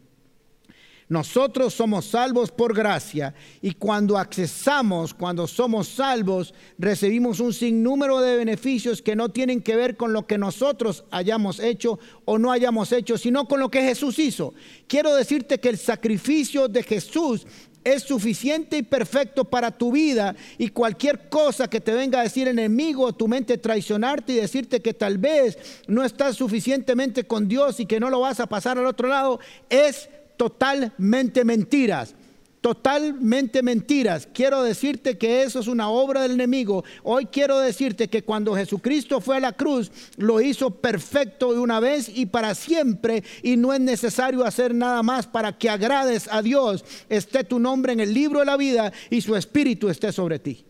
[1.11, 8.37] Nosotros somos salvos por gracia y cuando accesamos, cuando somos salvos, recibimos un sinnúmero de
[8.37, 12.93] beneficios que no tienen que ver con lo que nosotros hayamos hecho o no hayamos
[12.93, 14.53] hecho, sino con lo que Jesús hizo.
[14.87, 17.45] Quiero decirte que el sacrificio de Jesús
[17.83, 22.47] es suficiente y perfecto para tu vida y cualquier cosa que te venga a decir
[22.47, 27.85] enemigo, tu mente traicionarte y decirte que tal vez no estás suficientemente con Dios y
[27.85, 30.07] que no lo vas a pasar al otro lado, es
[30.41, 32.15] totalmente mentiras.
[32.61, 34.27] Totalmente mentiras.
[34.33, 36.83] Quiero decirte que eso es una obra del enemigo.
[37.03, 41.79] Hoy quiero decirte que cuando Jesucristo fue a la cruz, lo hizo perfecto de una
[41.79, 43.23] vez y para siempre.
[43.43, 46.83] Y no es necesario hacer nada más para que agrades a Dios.
[47.07, 50.65] Esté tu nombre en el libro de la vida y su espíritu esté sobre ti.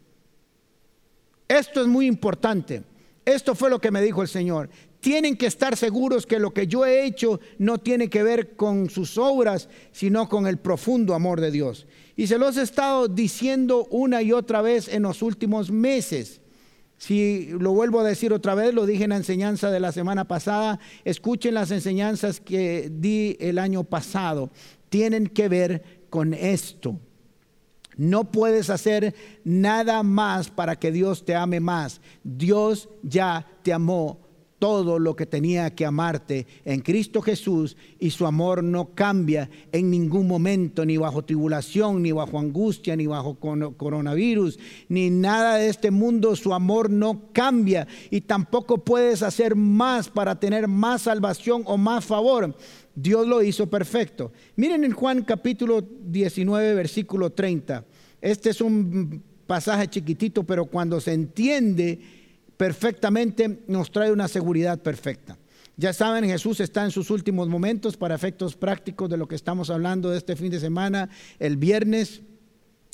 [1.48, 2.84] Esto es muy importante.
[3.24, 4.70] Esto fue lo que me dijo el Señor
[5.02, 8.90] tienen que estar seguros que lo que yo he hecho no tiene que ver con
[8.90, 11.88] sus obras, sino con el profundo amor de Dios.
[12.16, 16.40] Y se los he estado diciendo una y otra vez en los últimos meses.
[16.98, 20.28] Si lo vuelvo a decir otra vez, lo dije en la enseñanza de la semana
[20.28, 24.52] pasada, escuchen las enseñanzas que di el año pasado.
[24.90, 27.00] Tienen que ver con esto.
[27.98, 32.02] No puedes hacer nada más para que Dios te ame más.
[32.24, 34.20] Dios ya te amó
[34.62, 39.90] todo lo que tenía que amarte en Cristo Jesús y su amor no cambia en
[39.90, 45.90] ningún momento, ni bajo tribulación, ni bajo angustia, ni bajo coronavirus, ni nada de este
[45.90, 51.76] mundo, su amor no cambia y tampoco puedes hacer más para tener más salvación o
[51.76, 52.56] más favor.
[52.94, 54.32] Dios lo hizo perfecto.
[54.58, 57.84] Miren en Juan capítulo 19, versículo 30.
[58.22, 62.21] Este es un pasaje chiquitito, pero cuando se entiende,
[62.62, 65.36] perfectamente nos trae una seguridad perfecta.
[65.78, 69.72] Ya saben, Jesús está en sus últimos momentos para efectos prácticos de lo que estamos
[69.72, 71.10] hablando de este fin de semana.
[71.40, 72.22] El viernes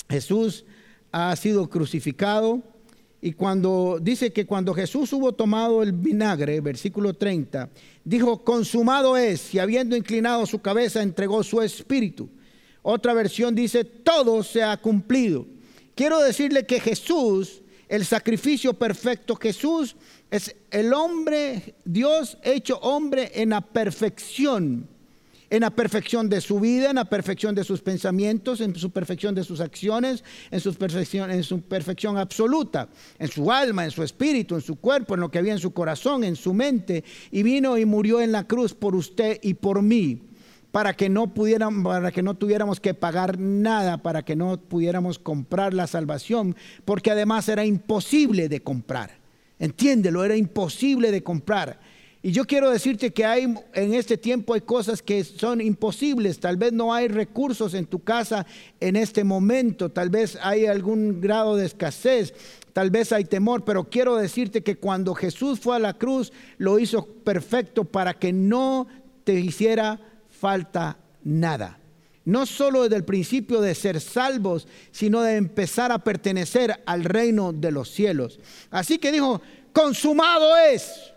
[0.08, 0.64] Jesús
[1.12, 2.62] ha sido crucificado
[3.20, 7.68] y cuando dice que cuando Jesús hubo tomado el vinagre, versículo 30,
[8.04, 12.30] dijo, consumado es, y habiendo inclinado su cabeza, entregó su espíritu.
[12.80, 15.44] Otra versión dice, todo se ha cumplido.
[15.94, 19.36] Quiero decirle que Jesús el sacrificio perfecto.
[19.36, 19.96] Jesús
[20.30, 24.86] es el hombre, Dios hecho hombre en la perfección,
[25.50, 29.34] en la perfección de su vida, en la perfección de sus pensamientos, en su perfección
[29.34, 34.02] de sus acciones, en su perfección, en su perfección absoluta, en su alma, en su
[34.02, 37.42] espíritu, en su cuerpo, en lo que había en su corazón, en su mente, y
[37.42, 40.27] vino y murió en la cruz por usted y por mí
[40.72, 45.18] para que no pudieran, para que no tuviéramos que pagar nada, para que no pudiéramos
[45.18, 49.18] comprar la salvación, porque además era imposible de comprar.
[49.58, 51.80] Entiéndelo, era imposible de comprar.
[52.20, 56.40] Y yo quiero decirte que hay en este tiempo hay cosas que son imposibles.
[56.40, 58.44] Tal vez no hay recursos en tu casa
[58.80, 59.90] en este momento.
[59.90, 62.34] Tal vez hay algún grado de escasez.
[62.72, 63.64] Tal vez hay temor.
[63.64, 68.32] Pero quiero decirte que cuando Jesús fue a la cruz, lo hizo perfecto para que
[68.32, 68.88] no
[69.22, 70.00] te hiciera
[70.38, 71.78] falta nada.
[72.24, 77.52] No solo desde el principio de ser salvos, sino de empezar a pertenecer al reino
[77.52, 78.38] de los cielos.
[78.70, 79.40] Así que dijo,
[79.72, 81.12] consumado es.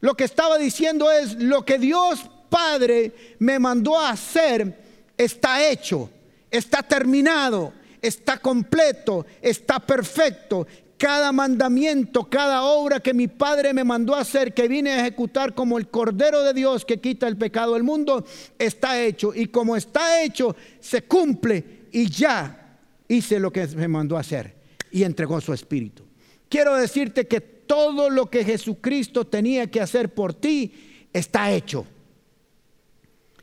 [0.00, 4.76] Lo que estaba diciendo es, lo que Dios Padre me mandó a hacer
[5.16, 6.10] está hecho,
[6.50, 10.66] está terminado, está completo, está perfecto.
[11.00, 15.54] Cada mandamiento, cada obra que mi Padre me mandó a hacer, que vine a ejecutar
[15.54, 18.22] como el Cordero de Dios que quita el pecado del mundo,
[18.58, 19.32] está hecho.
[19.34, 22.76] Y como está hecho, se cumple y ya
[23.08, 24.54] hice lo que me mandó a hacer
[24.90, 26.02] y entregó su espíritu.
[26.50, 31.86] Quiero decirte que todo lo que Jesucristo tenía que hacer por ti está hecho.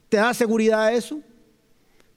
[0.10, 1.22] ¿Te da seguridad eso?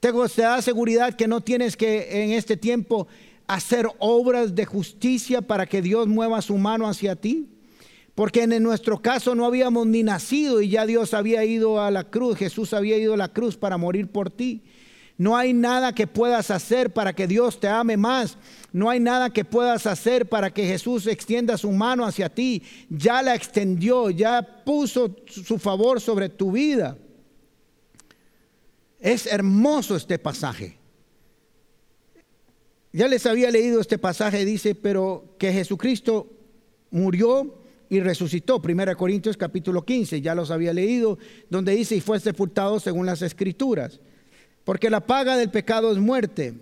[0.00, 3.08] ¿Te da seguridad que no tienes que en este tiempo
[3.54, 7.48] hacer obras de justicia para que Dios mueva su mano hacia ti?
[8.14, 12.04] Porque en nuestro caso no habíamos ni nacido y ya Dios había ido a la
[12.04, 14.62] cruz, Jesús había ido a la cruz para morir por ti.
[15.20, 18.38] No hay nada que puedas hacer para que Dios te ame más.
[18.72, 22.62] No hay nada que puedas hacer para que Jesús extienda su mano hacia ti.
[22.88, 26.96] Ya la extendió, ya puso su favor sobre tu vida.
[28.98, 30.79] Es hermoso este pasaje.
[32.92, 36.26] Ya les había leído este pasaje, dice, pero que Jesucristo
[36.90, 38.60] murió y resucitó.
[38.64, 43.22] 1 Corintios capítulo 15, ya los había leído, donde dice, y fue sepultado según las
[43.22, 44.00] escrituras.
[44.64, 46.54] Porque la paga del pecado es muerte.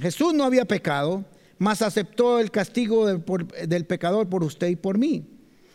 [0.00, 1.24] Jesús no había pecado,
[1.58, 3.24] mas aceptó el castigo del,
[3.66, 5.24] del pecador por usted y por mí.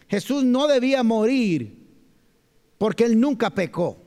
[0.08, 1.78] Jesús no debía morir
[2.78, 3.98] porque él nunca pecó.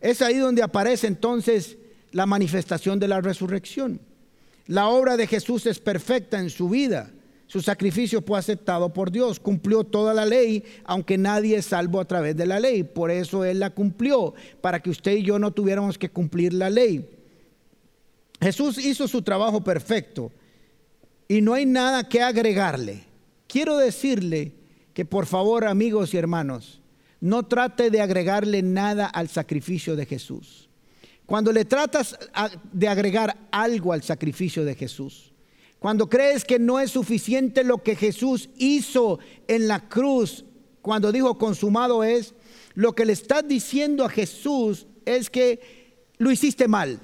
[0.00, 1.78] Es ahí donde aparece entonces
[2.12, 4.00] la manifestación de la resurrección.
[4.70, 7.10] La obra de Jesús es perfecta en su vida.
[7.48, 12.04] Su sacrificio fue aceptado por Dios, cumplió toda la ley, aunque nadie es salvo a
[12.04, 12.84] través de la ley.
[12.84, 16.70] Por eso Él la cumplió, para que usted y yo no tuviéramos que cumplir la
[16.70, 17.04] ley.
[18.40, 20.30] Jesús hizo su trabajo perfecto
[21.26, 23.02] y no hay nada que agregarle.
[23.48, 24.52] Quiero decirle
[24.94, 26.80] que por favor, amigos y hermanos,
[27.20, 30.69] no trate de agregarle nada al sacrificio de Jesús.
[31.30, 32.18] Cuando le tratas
[32.72, 35.32] de agregar algo al sacrificio de Jesús,
[35.78, 40.44] cuando crees que no es suficiente lo que Jesús hizo en la cruz,
[40.82, 42.34] cuando dijo consumado es,
[42.74, 46.98] lo que le estás diciendo a Jesús es que lo hiciste mal,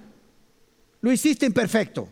[1.02, 2.08] lo hiciste imperfecto,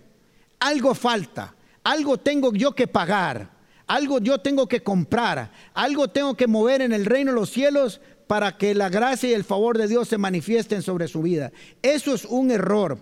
[0.61, 3.51] algo falta, algo tengo yo que pagar,
[3.89, 8.01] algo yo tengo que comprar, algo tengo que mover en el reino de los cielos
[8.27, 11.53] para que la gracia y el favor de Dios se manifiesten sobre su vida.
[11.83, 12.99] Eso es un error.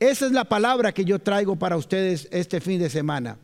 [0.00, 3.38] Esa es la palabra que yo traigo para ustedes este fin de semana.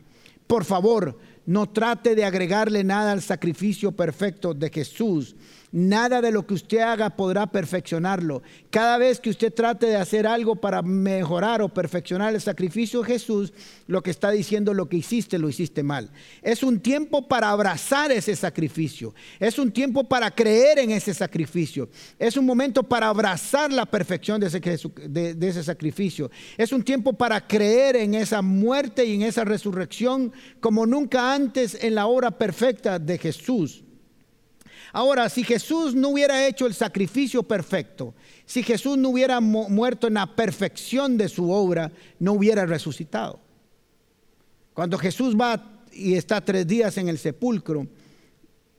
[0.47, 5.35] Por favor, no trate de agregarle nada al sacrificio perfecto de Jesús.
[5.71, 8.41] Nada de lo que usted haga podrá perfeccionarlo.
[8.71, 13.07] Cada vez que usted trate de hacer algo para mejorar o perfeccionar el sacrificio de
[13.07, 13.53] Jesús,
[13.85, 16.09] lo que está diciendo lo que hiciste, lo hiciste mal.
[16.41, 19.13] Es un tiempo para abrazar ese sacrificio.
[19.39, 21.89] Es un tiempo para creer en ese sacrificio.
[22.17, 26.31] Es un momento para abrazar la perfección de ese, de ese sacrificio.
[26.57, 31.77] Es un tiempo para creer en esa muerte y en esa resurrección como nunca antes
[31.83, 33.83] en la hora perfecta de Jesús.
[34.91, 38.13] Ahora, si Jesús no hubiera hecho el sacrificio perfecto,
[38.45, 43.39] si Jesús no hubiera muerto en la perfección de su obra, no hubiera resucitado.
[44.73, 47.87] Cuando Jesús va y está tres días en el sepulcro,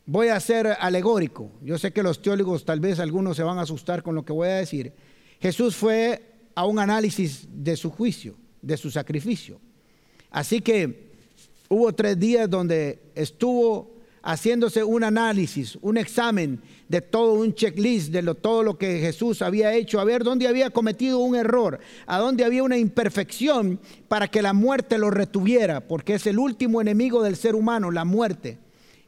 [0.06, 1.52] voy a ser alegórico.
[1.62, 4.32] Yo sé que los teólogos tal vez algunos se van a asustar con lo que
[4.32, 4.92] voy a decir.
[5.40, 6.22] Jesús fue
[6.54, 9.60] a un análisis de su juicio, de su sacrificio.
[10.30, 11.10] Así que
[11.68, 18.22] hubo tres días donde estuvo haciéndose un análisis, un examen de todo un checklist de
[18.35, 22.44] todo lo que Jesús había hecho, a ver dónde había cometido un error, a dónde
[22.44, 23.78] había una imperfección
[24.09, 28.04] para que la muerte lo retuviera, porque es el último enemigo del ser humano, la
[28.04, 28.59] muerte.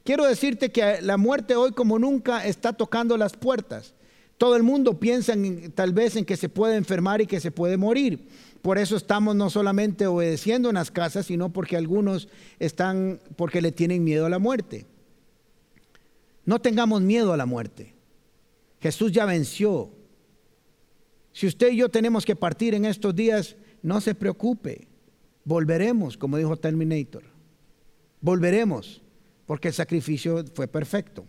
[0.05, 3.95] Quiero decirte que la muerte hoy como nunca está tocando las puertas.
[4.39, 5.35] Todo el mundo piensa
[5.75, 8.27] tal vez en que se puede enfermar y que se puede morir.
[8.61, 12.29] Por eso estamos no solamente obedeciendo en las casas, sino porque algunos
[12.61, 14.87] están porque le tienen miedo a la muerte.
[16.45, 17.95] No tengamos miedo a la muerte.
[18.81, 19.91] Jesús ya venció.
[21.33, 24.89] Si usted y yo tenemos que partir en estos días, no se preocupe.
[25.45, 27.23] Volveremos, como dijo Terminator.
[28.21, 29.03] Volveremos,
[29.47, 31.27] porque el sacrificio fue perfecto.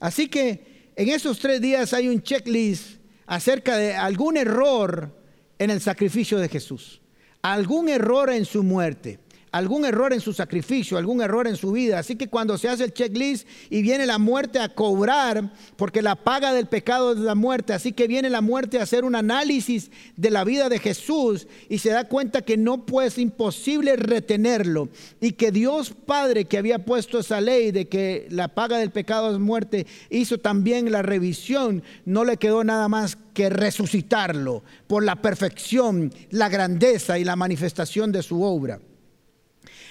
[0.00, 5.14] Así que en esos tres días hay un checklist acerca de algún error
[5.58, 7.00] en el sacrificio de Jesús,
[7.42, 9.18] algún error en su muerte
[9.54, 12.00] algún error en su sacrificio, algún error en su vida.
[12.00, 16.16] Así que cuando se hace el checklist y viene la muerte a cobrar, porque la
[16.16, 19.92] paga del pecado es la muerte, así que viene la muerte a hacer un análisis
[20.16, 24.88] de la vida de Jesús y se da cuenta que no puede, es imposible retenerlo
[25.20, 29.32] y que Dios Padre que había puesto esa ley de que la paga del pecado
[29.32, 35.22] es muerte, hizo también la revisión, no le quedó nada más que resucitarlo por la
[35.22, 38.80] perfección, la grandeza y la manifestación de su obra.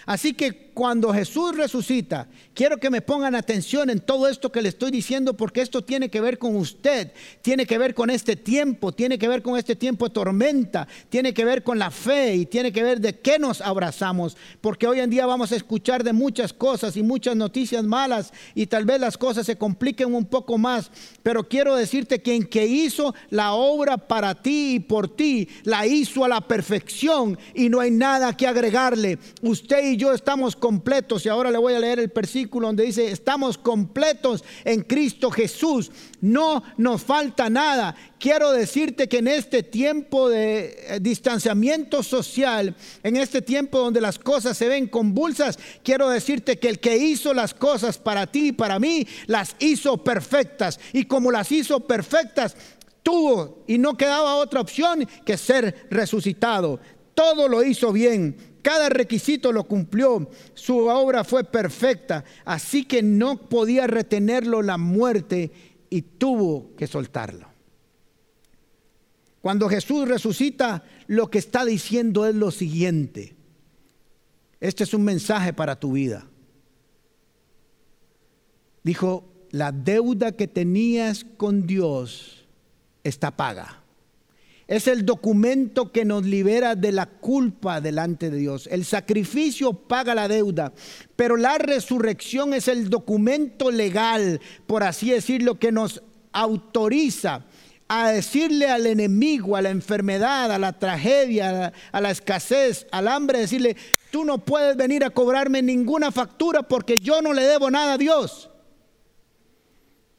[0.06, 4.70] Así que cuando Jesús resucita, quiero que me pongan atención en todo esto que le
[4.70, 7.12] estoy diciendo porque esto tiene que ver con usted,
[7.42, 11.34] tiene que ver con este tiempo, tiene que ver con este tiempo de tormenta, tiene
[11.34, 15.00] que ver con la fe y tiene que ver de qué nos abrazamos, porque hoy
[15.00, 19.00] en día vamos a escuchar de muchas cosas y muchas noticias malas y tal vez
[19.00, 23.54] las cosas se compliquen un poco más, pero quiero decirte que quien que hizo la
[23.54, 28.36] obra para ti y por ti, la hizo a la perfección y no hay nada
[28.36, 29.20] que agregarle.
[29.42, 33.12] Usted y yo estamos completos y ahora le voy a leer el versículo donde dice,
[33.12, 35.92] estamos completos en Cristo Jesús,
[36.22, 37.94] no nos falta nada.
[38.18, 44.18] Quiero decirte que en este tiempo de eh, distanciamiento social, en este tiempo donde las
[44.18, 48.52] cosas se ven convulsas, quiero decirte que el que hizo las cosas para ti y
[48.54, 50.80] para mí, las hizo perfectas.
[50.94, 52.56] Y como las hizo perfectas,
[53.04, 56.80] tuvo y no quedaba otra opción que ser resucitado.
[57.14, 63.50] Todo lo hizo bien, cada requisito lo cumplió, su obra fue perfecta, así que no
[63.50, 65.52] podía retenerlo la muerte
[65.90, 67.48] y tuvo que soltarlo.
[69.42, 73.36] Cuando Jesús resucita, lo que está diciendo es lo siguiente.
[74.62, 76.26] Este es un mensaje para tu vida.
[78.82, 82.48] Dijo, la deuda que tenías con Dios
[83.04, 83.83] está paga.
[84.68, 88.68] Es el documento que nos libera de la culpa delante de Dios.
[88.72, 90.72] El sacrificio paga la deuda,
[91.16, 96.02] pero la resurrección es el documento legal, por así decirlo, que nos
[96.32, 97.46] autoriza
[97.88, 103.40] a decirle al enemigo, a la enfermedad, a la tragedia, a la, escasez, al hambre,
[103.40, 103.76] decirle,
[104.12, 107.98] tú no puedes venir a cobrarme ninguna factura porque yo no le debo nada a
[107.98, 108.50] Dios.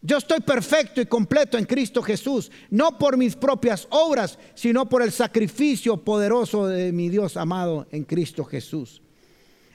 [0.06, 5.00] Yo estoy perfecto y completo en Cristo Jesús, no por mis propias obras, sino por
[5.00, 9.00] el sacrificio poderoso de mi Dios amado en Cristo Jesús.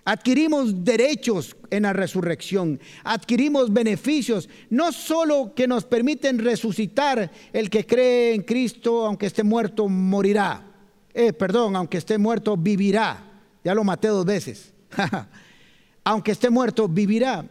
[0.05, 7.87] Adquirimos derechos en la resurrección, adquirimos beneficios, no solo que nos permiten resucitar, el que
[7.87, 10.63] cree en Cristo, aunque esté muerto, morirá.
[11.11, 13.41] Eh, perdón, aunque esté muerto, vivirá.
[13.63, 14.73] Ya lo maté dos veces.
[16.03, 17.43] aunque esté muerto, vivirá.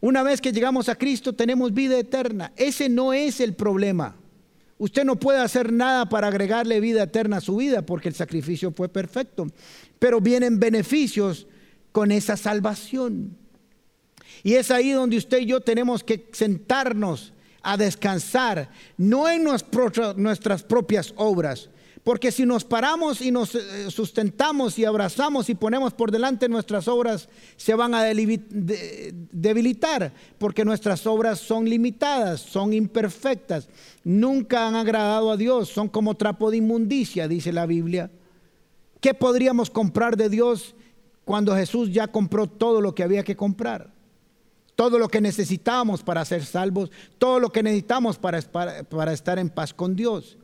[0.00, 2.52] Una vez que llegamos a Cristo tenemos vida eterna.
[2.56, 4.16] Ese no es el problema.
[4.78, 8.72] Usted no puede hacer nada para agregarle vida eterna a su vida porque el sacrificio
[8.72, 9.48] fue perfecto.
[9.98, 11.48] Pero vienen beneficios
[11.90, 13.36] con esa salvación.
[14.44, 20.62] Y es ahí donde usted y yo tenemos que sentarnos a descansar, no en nuestras
[20.62, 21.70] propias obras,
[22.08, 26.88] porque si nos paramos y nos eh, sustentamos y abrazamos y ponemos por delante nuestras
[26.88, 27.28] obras,
[27.58, 33.68] se van a debilitar, porque nuestras obras son limitadas, son imperfectas,
[34.04, 38.10] nunca han agradado a Dios, son como trapo de inmundicia, dice la Biblia.
[39.02, 40.74] ¿Qué podríamos comprar de Dios
[41.26, 43.92] cuando Jesús ya compró todo lo que había que comprar?
[44.76, 49.50] Todo lo que necesitamos para ser salvos, todo lo que necesitamos para, para estar en
[49.50, 50.37] paz con Dios.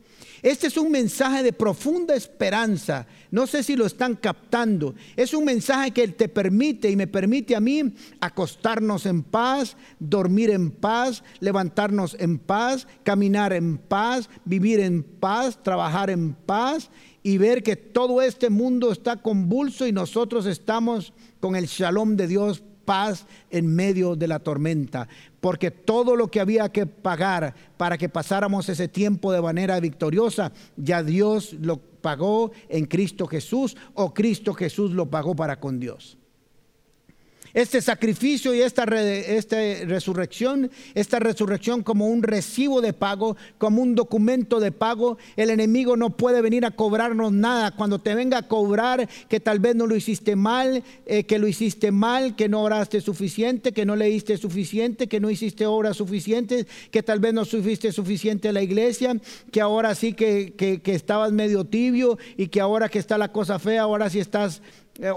[0.45, 3.07] Este es un mensaje de profunda esperanza.
[3.31, 4.93] No sé si lo están captando.
[5.15, 10.51] Es un mensaje que te permite y me permite a mí acostarnos en paz, dormir
[10.51, 16.91] en paz, levantarnos en paz, caminar en paz, vivir en paz, trabajar en paz
[17.23, 22.27] y ver que todo este mundo está convulso y nosotros estamos con el shalom de
[22.27, 25.07] Dios paz en medio de la tormenta,
[25.45, 30.51] porque todo lo que había que pagar para que pasáramos ese tiempo de manera victoriosa,
[30.75, 36.17] ya Dios lo pagó en Cristo Jesús o Cristo Jesús lo pagó para con Dios.
[37.55, 43.95] Este sacrificio y esta, esta resurrección, esta resurrección como un recibo de pago, como un
[43.95, 47.71] documento de pago, el enemigo no puede venir a cobrarnos nada.
[47.71, 51.47] Cuando te venga a cobrar que tal vez no lo hiciste mal, eh, que lo
[51.47, 56.67] hiciste mal, que no oraste suficiente, que no leíste suficiente, que no hiciste obras suficientes,
[56.91, 59.15] que tal vez no fuiste suficiente la iglesia,
[59.53, 63.31] que ahora sí que, que, que estabas medio tibio y que ahora que está la
[63.31, 64.61] cosa fea, ahora sí estás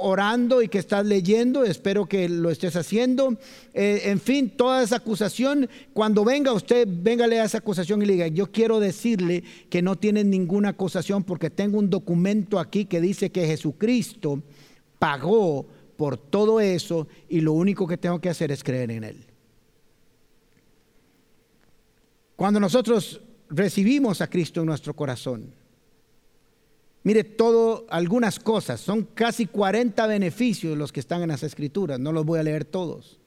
[0.00, 3.38] orando y que estás leyendo, espero que lo estés haciendo.
[3.74, 8.12] Eh, en fin, toda esa acusación, cuando venga usted, véngale a esa acusación y le
[8.14, 13.00] diga, yo quiero decirle que no tiene ninguna acusación porque tengo un documento aquí que
[13.00, 14.42] dice que Jesucristo
[14.98, 15.66] pagó
[15.96, 19.26] por todo eso y lo único que tengo que hacer es creer en Él.
[22.34, 23.20] Cuando nosotros
[23.50, 25.52] recibimos a Cristo en nuestro corazón,
[27.02, 32.12] Mire, todo, algunas cosas, son casi 40 beneficios los que están en las escrituras, no
[32.12, 33.18] los voy a leer todos.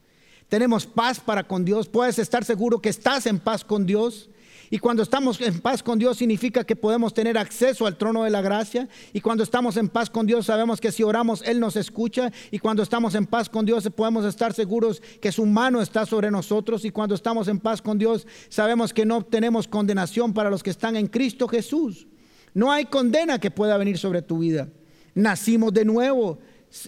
[0.50, 4.30] Tenemos paz para con Dios, puedes estar seguro que estás en paz con Dios
[4.74, 8.30] Y cuando estamos en paz con Dios significa que podemos tener acceso al trono de
[8.30, 8.88] la gracia.
[9.12, 12.32] Y cuando estamos en paz con Dios sabemos que si oramos Él nos escucha.
[12.52, 16.32] Y cuando estamos en paz con Dios podemos estar seguros que su mano está sobre
[16.32, 16.86] nosotros.
[16.86, 20.70] Y cuando estamos en paz con Dios sabemos que no tenemos condenación para los que
[20.70, 22.08] están en Cristo Jesús.
[22.54, 24.68] No hay condena que pueda venir sobre tu vida.
[25.14, 26.40] Nacimos de nuevo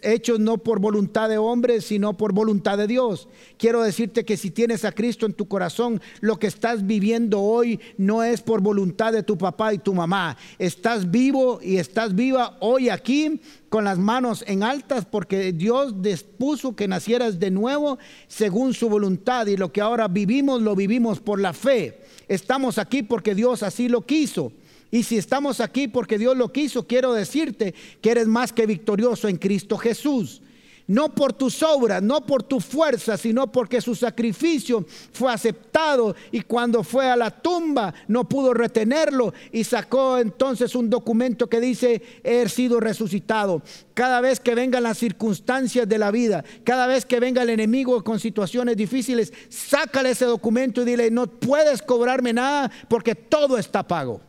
[0.02, 3.28] hechos no por voluntad de hombres, sino por voluntad de Dios.
[3.58, 7.80] Quiero decirte que si tienes a Cristo en tu corazón, lo que estás viviendo hoy
[7.98, 10.38] no es por voluntad de tu papá y tu mamá.
[10.58, 16.76] Estás vivo y estás viva hoy aquí con las manos en altas porque Dios dispuso
[16.76, 17.98] que nacieras de nuevo
[18.28, 22.02] según su voluntad y lo que ahora vivimos lo vivimos por la fe.
[22.28, 24.54] Estamos aquí porque Dios así lo quiso.
[24.94, 29.28] Y si estamos aquí porque Dios lo quiso, quiero decirte que eres más que victorioso
[29.28, 30.44] en Cristo Jesús.
[30.86, 36.42] No por tus obras, no por tu fuerza, sino porque su sacrificio fue aceptado y
[36.42, 42.00] cuando fue a la tumba no pudo retenerlo y sacó entonces un documento que dice,
[42.24, 43.64] he sido resucitado.
[43.96, 48.04] Cada vez que vengan las circunstancias de la vida, cada vez que venga el enemigo
[48.04, 53.82] con situaciones difíciles, sácale ese documento y dile, no puedes cobrarme nada porque todo está
[53.82, 54.22] pago.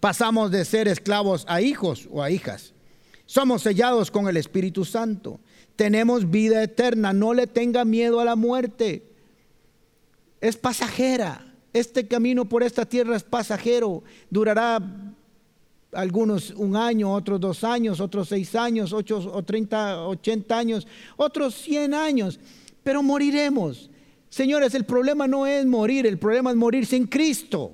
[0.00, 2.72] Pasamos de ser esclavos a hijos o a hijas.
[3.24, 5.40] Somos sellados con el Espíritu Santo.
[5.74, 7.12] Tenemos vida eterna.
[7.12, 9.02] No le tenga miedo a la muerte.
[10.40, 11.54] Es pasajera.
[11.72, 14.02] Este camino por esta tierra es pasajero.
[14.30, 14.80] Durará
[15.92, 20.86] algunos un año, otros dos años, otros seis años, ocho o treinta, ochenta años,
[21.16, 22.38] otros cien años.
[22.82, 23.90] Pero moriremos.
[24.28, 27.72] Señores, el problema no es morir, el problema es morir sin Cristo.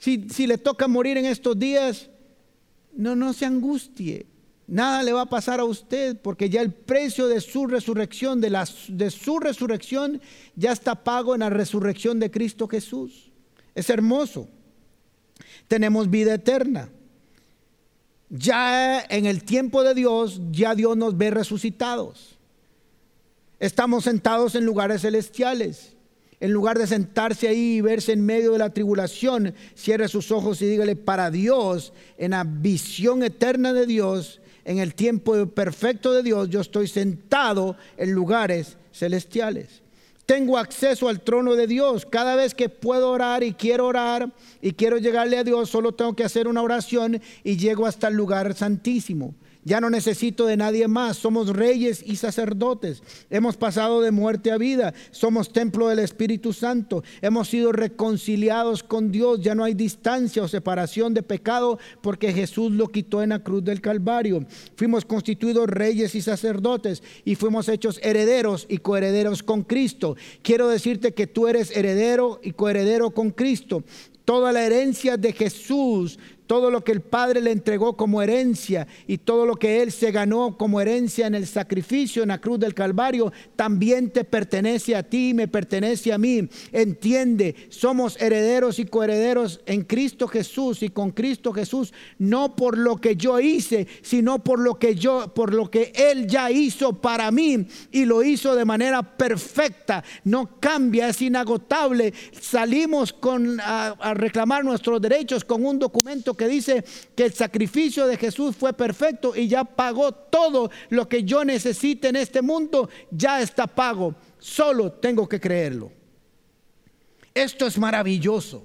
[0.00, 2.08] Si, le toca morir en estos días,
[2.94, 4.26] no, no se angustie.
[4.66, 8.48] Nada le va a pasar a usted porque ya el precio de su resurrección, de,
[8.48, 10.22] la, de su resurrección,
[10.56, 13.30] ya está pago en la resurrección de Cristo Jesús.
[13.74, 14.48] Es hermoso.
[15.68, 16.88] Tenemos vida eterna.
[18.30, 22.38] Ya en el tiempo de Dios, ya Dios nos ve resucitados.
[23.58, 25.94] Estamos sentados en lugares celestiales
[26.40, 30.60] en lugar de sentarse ahí y verse en medio de la tribulación, cierre sus ojos
[30.62, 36.22] y dígale, para Dios, en la visión eterna de Dios, en el tiempo perfecto de
[36.22, 39.82] Dios, yo estoy sentado en lugares celestiales.
[40.24, 42.06] Tengo acceso al trono de Dios.
[42.06, 44.32] Cada vez que puedo orar y quiero orar
[44.62, 48.14] y quiero llegarle a Dios, solo tengo que hacer una oración y llego hasta el
[48.14, 49.34] lugar santísimo.
[49.62, 51.18] Ya no necesito de nadie más.
[51.18, 53.02] Somos reyes y sacerdotes.
[53.28, 54.94] Hemos pasado de muerte a vida.
[55.10, 57.04] Somos templo del Espíritu Santo.
[57.20, 59.40] Hemos sido reconciliados con Dios.
[59.42, 63.62] Ya no hay distancia o separación de pecado porque Jesús lo quitó en la cruz
[63.62, 64.46] del Calvario.
[64.76, 70.16] Fuimos constituidos reyes y sacerdotes y fuimos hechos herederos y coherederos con Cristo.
[70.42, 73.84] Quiero decirte que tú eres heredero y coheredero con Cristo.
[74.24, 76.18] Toda la herencia de Jesús
[76.50, 80.10] todo lo que el Padre le entregó como herencia y todo lo que Él se
[80.10, 85.04] ganó como herencia en el sacrificio en la cruz del Calvario, también te pertenece a
[85.04, 86.48] ti, me pertenece a mí.
[86.72, 92.96] Entiende, somos herederos y coherederos en Cristo Jesús y con Cristo Jesús, no por lo
[92.96, 97.30] que yo hice, sino por lo que yo, por lo que Él ya hizo para
[97.30, 100.02] mí y lo hizo de manera perfecta.
[100.24, 102.12] No cambia, es inagotable.
[102.32, 103.14] Salimos
[103.62, 106.82] a, a reclamar nuestros derechos con un documento que dice
[107.14, 112.08] que el sacrificio de Jesús fue perfecto y ya pagó todo lo que yo necesite
[112.08, 114.14] en este mundo, ya está pago.
[114.38, 115.92] Solo tengo que creerlo.
[117.34, 118.64] Esto es maravilloso.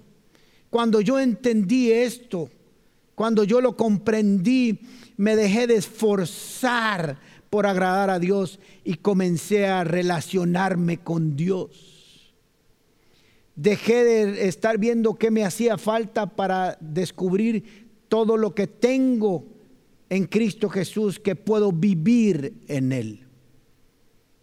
[0.70, 2.50] Cuando yo entendí esto,
[3.14, 4.80] cuando yo lo comprendí,
[5.18, 7.20] me dejé de esforzar
[7.50, 11.95] por agradar a Dios y comencé a relacionarme con Dios.
[13.56, 19.46] Dejé de estar viendo qué me hacía falta para descubrir todo lo que tengo
[20.10, 23.26] en Cristo Jesús, que puedo vivir en Él.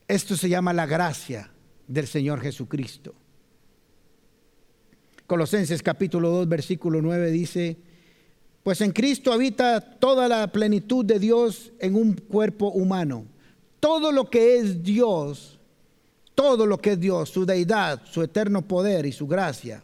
[0.08, 1.50] Esto se llama la gracia
[1.86, 3.14] del Señor Jesucristo.
[5.26, 7.78] Colosenses capítulo 2, versículo 9 dice,
[8.62, 13.26] pues en Cristo habita toda la plenitud de Dios en un cuerpo humano.
[13.80, 15.51] Todo lo que es Dios
[16.34, 19.82] todo lo que es Dios, su deidad, su eterno poder y su gracia,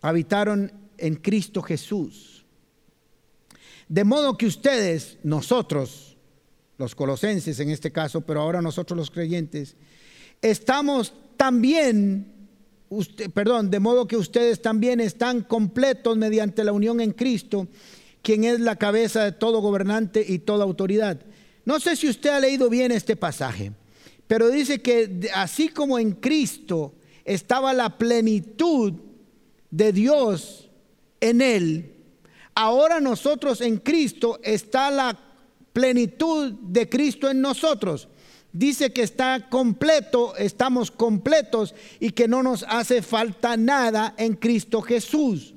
[0.00, 2.44] habitaron en Cristo Jesús.
[3.88, 6.16] De modo que ustedes, nosotros,
[6.78, 9.76] los colosenses en este caso, pero ahora nosotros los creyentes,
[10.40, 12.48] estamos también,
[13.34, 17.68] perdón, de modo que ustedes también están completos mediante la unión en Cristo,
[18.22, 21.20] quien es la cabeza de todo gobernante y toda autoridad.
[21.64, 23.72] No sé si usted ha leído bien este pasaje.
[24.26, 26.94] Pero dice que así como en Cristo
[27.24, 28.94] estaba la plenitud
[29.70, 30.70] de Dios
[31.20, 31.94] en él.
[32.54, 35.18] Ahora nosotros en Cristo está la
[35.72, 38.08] plenitud de Cristo en nosotros.
[38.52, 44.80] Dice que está completo, estamos completos y que no nos hace falta nada en Cristo
[44.80, 45.54] Jesús.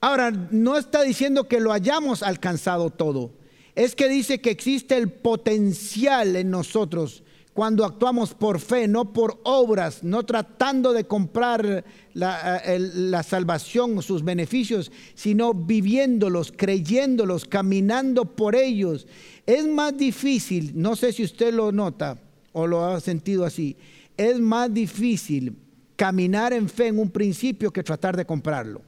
[0.00, 3.32] Ahora, no está diciendo que lo hayamos alcanzado todo.
[3.74, 9.40] Es que dice que existe el potencial en nosotros cuando actuamos por fe, no por
[9.44, 18.56] obras, no tratando de comprar la, eh, salvación, sus beneficios, sino viviéndolos, creyéndolos, caminando por
[18.56, 19.06] ellos.
[19.46, 22.18] Es más difícil, no sé si usted lo nota
[22.52, 23.76] o lo ha sentido así,
[24.16, 25.56] es más difícil
[25.94, 28.82] caminar en fe en un principio que tratar de comprarlo.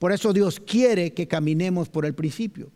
[0.00, 2.72] Por eso Dios quiere que caminemos por el principio,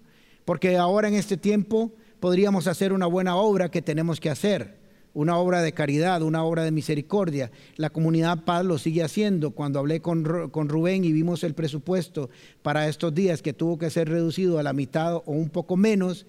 [0.46, 4.76] porque ahora en este tiempo podríamos hacer una buena obra que tenemos que hacer,
[5.12, 7.50] una obra de caridad, una obra de misericordia.
[7.74, 9.50] La comunidad Paz lo sigue haciendo.
[9.50, 12.30] Cuando hablé con, Rubén y vimos el presupuesto
[12.62, 16.26] para estos días que tuvo que ser reducido a la mitad o un poco menos,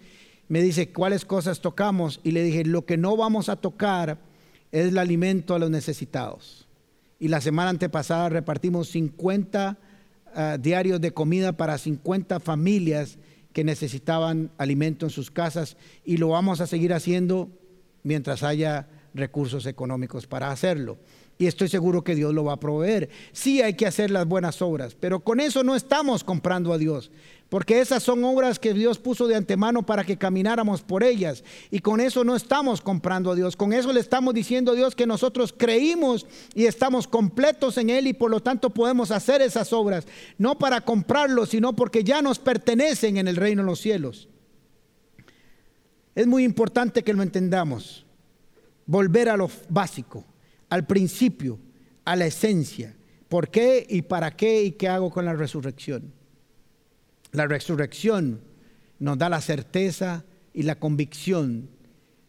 [0.49, 4.17] me dice cuáles cosas tocamos y le dije, lo que no vamos a tocar
[4.71, 6.67] es el alimento a los necesitados.
[7.19, 9.77] Y la semana antepasada repartimos 50
[10.33, 13.19] ah, diarios de comida para 50 familias
[13.57, 17.49] que necesitaban alimento en sus casas y lo vamos a seguir haciendo
[18.03, 20.99] mientras haya recursos económicos para hacerlo.
[21.39, 23.09] Y estoy seguro que Dios lo va a proveer.
[23.31, 27.09] Sí hay que hacer las buenas obras, pero con eso no estamos comprando a Dios.
[27.49, 31.45] Porque esas son obras que Dios puso de antemano para que camináramos por ellas.
[31.71, 33.55] Y con eso no estamos comprando a Dios.
[33.55, 38.07] Con eso le estamos diciendo a Dios que nosotros creímos y estamos completos en Él
[38.07, 40.05] y por lo tanto podemos hacer esas obras.
[40.37, 44.27] No para comprarlo, sino porque ya nos pertenecen en el reino de los cielos.
[46.15, 48.05] Es muy importante que lo entendamos.
[48.85, 50.25] Volver a lo básico,
[50.69, 51.59] al principio,
[52.03, 52.93] a la esencia.
[53.29, 56.16] ¿Por qué y para qué y qué hago con la resurrección?
[57.31, 58.41] La resurrección
[58.99, 61.69] nos da la certeza y la convicción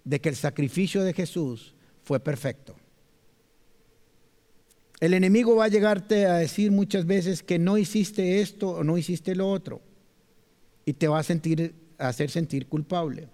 [0.04, 2.76] de que el sacrificio de Jesús fue perfecto.
[5.00, 8.98] El enemigo va a llegarte a decir muchas veces que no hiciste esto o no
[8.98, 9.80] hiciste lo otro
[10.84, 13.28] y te va a sentir a hacer sentir culpable.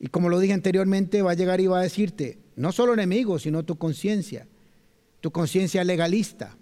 [0.00, 3.38] Y como lo dije anteriormente, va a llegar y va a decirte, no solo enemigo,
[3.38, 4.46] sino tu conciencia,
[5.20, 6.56] tu conciencia legalista,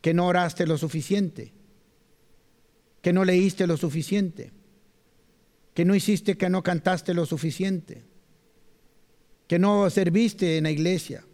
[0.00, 1.52] que no oraste lo suficiente,
[3.00, 4.52] que no leíste lo suficiente,
[5.74, 8.04] que no hiciste, que no cantaste lo suficiente,
[9.46, 11.24] que no serviste en la iglesia.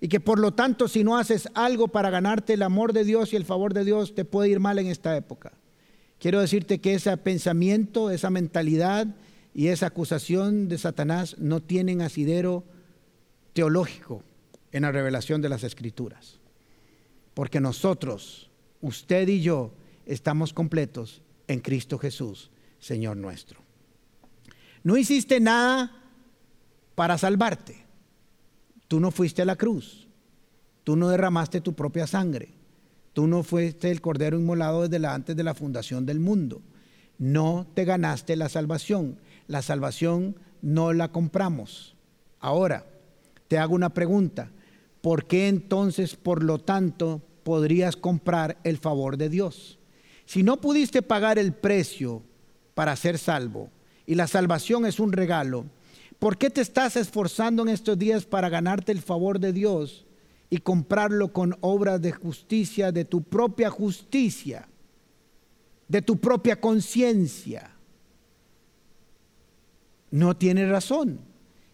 [0.00, 3.32] Y que por lo tanto si no haces algo para ganarte el amor de Dios
[3.32, 5.52] y el favor de Dios, te puede ir mal en esta época.
[6.18, 9.06] Quiero decirte que ese pensamiento, esa mentalidad
[9.54, 12.64] y esa acusación de Satanás no tienen asidero
[13.52, 14.24] teológico
[14.72, 16.40] en la revelación de las escrituras.
[17.34, 18.50] Porque nosotros,
[18.80, 19.72] usted y yo,
[20.06, 23.60] estamos completos en Cristo Jesús, Señor nuestro.
[24.82, 25.92] No hiciste nada
[26.94, 27.84] para salvarte.
[28.88, 30.08] Tú no fuiste a la cruz.
[30.84, 32.54] Tú no derramaste tu propia sangre.
[33.12, 36.62] Tú no fuiste el cordero inmolado desde antes de la fundación del mundo.
[37.18, 39.18] No te ganaste la salvación.
[39.46, 41.94] La salvación no la compramos.
[42.40, 42.86] Ahora,
[43.48, 44.50] te hago una pregunta.
[45.00, 49.78] ¿Por qué entonces, por lo tanto, podrías comprar el favor de Dios?
[50.32, 52.22] Si no pudiste pagar el precio
[52.72, 53.68] para ser salvo
[54.06, 55.66] y la salvación es un regalo,
[56.18, 60.06] ¿por qué te estás esforzando en estos días para ganarte el favor de Dios
[60.48, 64.66] y comprarlo con obras de justicia, de tu propia justicia,
[65.86, 67.70] de tu propia conciencia?
[70.10, 71.20] No tienes razón.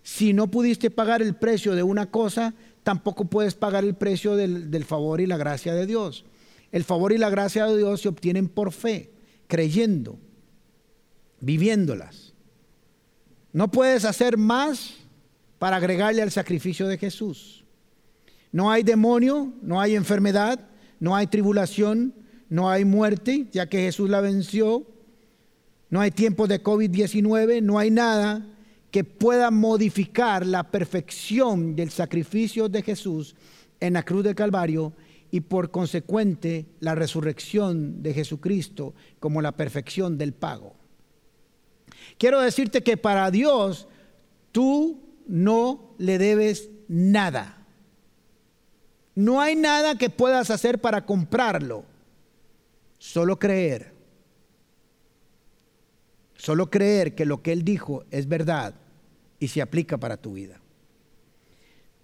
[0.02, 4.68] Si no pudiste pagar el precio de una cosa, tampoco puedes pagar el precio del,
[4.68, 6.24] del favor y la gracia de Dios.
[6.72, 9.10] El favor y la gracia de Dios se obtienen por fe,
[9.46, 10.18] creyendo,
[11.40, 12.34] viviéndolas.
[13.52, 14.94] No puedes hacer más
[15.58, 17.64] para agregarle al sacrificio de Jesús.
[18.52, 20.68] No hay demonio, no hay enfermedad,
[21.00, 22.14] no hay tribulación,
[22.48, 24.86] no hay muerte, ya que Jesús la venció.
[25.90, 28.46] No hay tiempo de COVID-19, no hay nada
[28.90, 33.34] que pueda modificar la perfección del sacrificio de Jesús
[33.80, 34.92] en la cruz del Calvario
[35.30, 40.74] y por consecuente la resurrección de Jesucristo como la perfección del pago.
[42.16, 43.88] Quiero decirte que para Dios
[44.52, 47.66] tú no le debes nada.
[49.14, 51.84] No hay nada que puedas hacer para comprarlo,
[52.98, 53.92] solo creer.
[56.36, 58.74] Solo creer que lo que Él dijo es verdad
[59.40, 60.60] y se aplica para tu vida.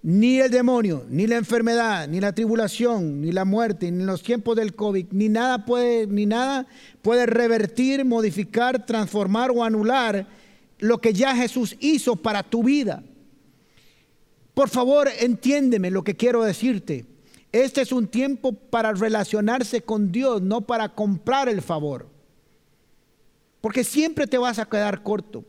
[0.05, 4.55] Ni el demonio, ni la enfermedad, ni la tribulación, ni la muerte, ni los tiempos
[4.55, 6.67] del COVID, ni nada puede, ni nada
[7.01, 10.27] puede revertir, modificar, transformar o anular
[10.79, 13.03] lo que ya Jesús hizo para tu vida.
[14.53, 17.07] Por favor, entiéndeme lo que quiero decirte.
[17.51, 22.11] Este es un tiempo para relacionarse con Dios, no para comprar el favor.
[23.63, 25.47] Porque siempre te vas a quedar corto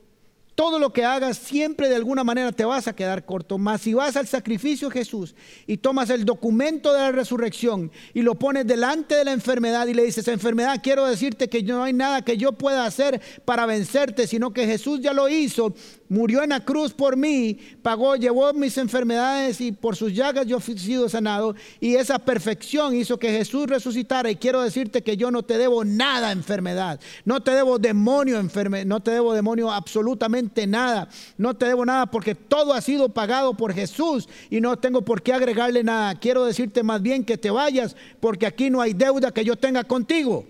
[0.56, 3.58] todo lo que hagas siempre de alguna manera te vas a quedar corto.
[3.58, 5.36] Mas si vas al sacrificio de Jesús
[5.68, 9.94] y tomas el documento de la resurrección y lo pones delante de la enfermedad y
[9.94, 14.28] le dices, enfermedad, quiero decirte que no hay nada que yo pueda hacer para vencerte,
[14.28, 15.76] sino que Jesús ya lo hizo
[16.10, 20.58] murió en la cruz por mí, pagó, llevó mis enfermedades y por sus llagas yo
[20.58, 21.56] he sido sanado.
[21.80, 24.30] Y esa perfección hizo que Jesús resucitara.
[24.30, 28.86] Y quiero decirte que yo no te debo nada enfermedad, no te debo demonio enferme,
[28.86, 33.56] no te debo demonio absolutamente nada, no te debo nada porque todo ha sido pagado
[33.56, 36.16] por Jesús y no tengo por qué agregarle nada.
[36.20, 39.84] Quiero decirte más bien que te vayas porque aquí no hay deuda que yo tenga
[39.84, 40.46] contigo.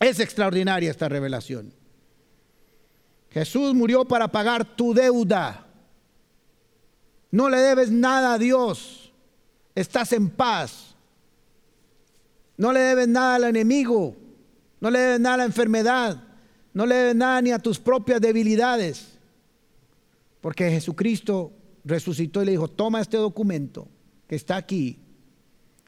[0.00, 1.81] Es extraordinaria esta revelación.
[3.32, 5.66] Jesús murió para pagar tu deuda.
[7.30, 9.12] No le debes nada a Dios.
[9.74, 10.94] Estás en paz.
[12.58, 14.14] No le debes nada al enemigo.
[14.80, 16.22] No le debes nada a la enfermedad.
[16.74, 19.18] No le debes nada ni a tus propias debilidades.
[20.42, 21.52] Porque Jesucristo
[21.84, 23.88] resucitó y le dijo, toma este documento
[24.28, 24.98] que está aquí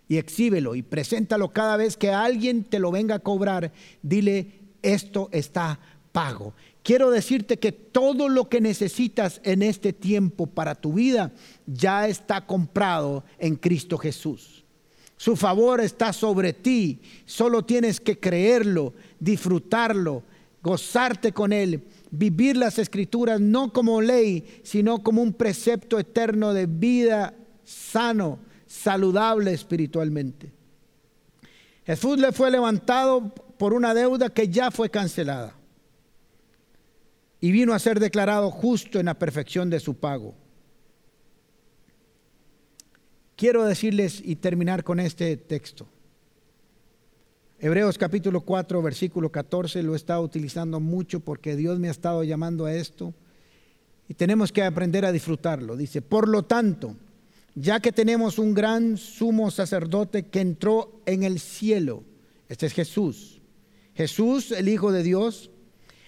[0.09, 3.73] y exhíbelo y preséntalo cada vez que alguien te lo venga a cobrar.
[4.03, 5.79] Dile, esto está
[6.13, 6.55] pago.
[6.85, 11.33] Quiero decirte que todo lo que necesitas en este tiempo para tu vida
[11.67, 14.65] ya está comprado en Cristo Jesús.
[15.17, 17.01] Su favor está sobre ti.
[17.25, 20.25] Solo tienes que creerlo, disfrutarlo,
[20.63, 26.67] gozarte con Él, vivir las escrituras no como ley, sino como un precepto eterno de
[26.67, 27.33] vida
[27.65, 30.53] sano, saludable espiritualmente.
[31.87, 35.55] Jesús le fue levantado por una deuda que ya fue cancelada
[37.45, 40.35] y vino a ser declarado justo en la perfección de su pago.
[43.37, 45.87] Quiero decirles y terminar con este texto.
[47.59, 52.25] Hebreos capítulo 4, versículo 14, lo he estado utilizando mucho porque Dios me ha estado
[52.25, 53.13] llamando a esto
[54.09, 55.77] y tenemos que aprender a disfrutarlo.
[55.77, 56.97] Dice, por lo tanto,
[57.55, 62.05] ya que tenemos un gran sumo sacerdote que entró en el cielo,
[62.49, 63.43] este es Jesús,
[63.95, 65.51] Jesús, el Hijo de Dios,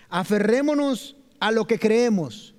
[0.09, 2.55] aferrémonos a lo que creemos.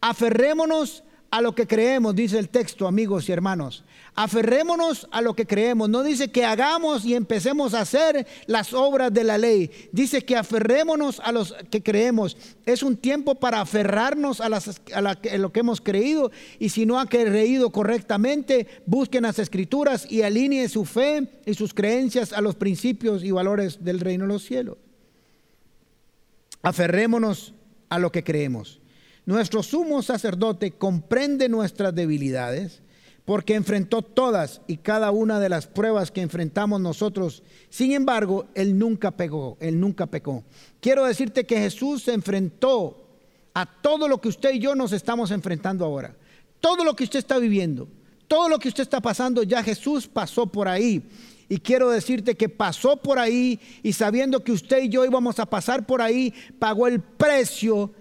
[0.00, 3.84] Aferrémonos a lo que creemos, dice el texto, amigos y hermanos.
[4.14, 5.88] Aferrémonos a lo que creemos.
[5.88, 9.70] No dice que hagamos y empecemos a hacer las obras de la ley.
[9.92, 12.36] Dice que aferrémonos a los que creemos.
[12.66, 16.30] Es un tiempo para aferrarnos a, lo que hemos creído.
[16.58, 21.72] Y si no ha creído correctamente, busquen las escrituras y alineen su fe y sus
[21.72, 24.76] creencias a los principios y valores del reino de los cielos.
[26.60, 27.54] Aferrémonos
[27.92, 28.80] a lo que creemos.
[29.26, 32.80] Nuestro sumo sacerdote comprende nuestras debilidades
[33.26, 37.42] porque enfrentó todas y cada una de las pruebas que enfrentamos nosotros.
[37.68, 40.42] Sin embargo, él nunca pegó, él nunca pecó.
[40.80, 42.96] Quiero decirte que Jesús se enfrentó
[43.52, 46.16] a todo lo que usted y yo nos estamos enfrentando ahora.
[46.60, 47.88] Todo lo que usted está viviendo,
[48.26, 51.02] todo lo que usted está pasando, ya Jesús pasó por ahí.
[51.52, 55.44] Y quiero decirte que pasó por ahí y sabiendo que usted y yo íbamos a
[55.44, 57.92] pasar por ahí, pagó el precio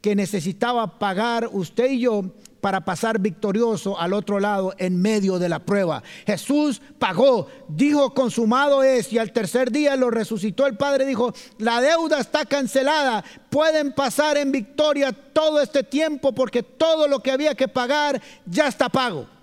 [0.00, 2.24] que necesitaba pagar usted y yo
[2.62, 6.02] para pasar victorioso al otro lado en medio de la prueba.
[6.26, 11.82] Jesús pagó, dijo consumado es y al tercer día lo resucitó el Padre, dijo, la
[11.82, 17.54] deuda está cancelada, pueden pasar en victoria todo este tiempo porque todo lo que había
[17.54, 19.33] que pagar ya está pago.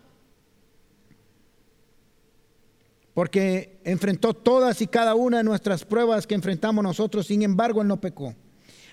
[3.14, 7.88] Porque enfrentó todas y cada una de nuestras pruebas que enfrentamos nosotros, sin embargo, Él
[7.88, 8.36] no pecó.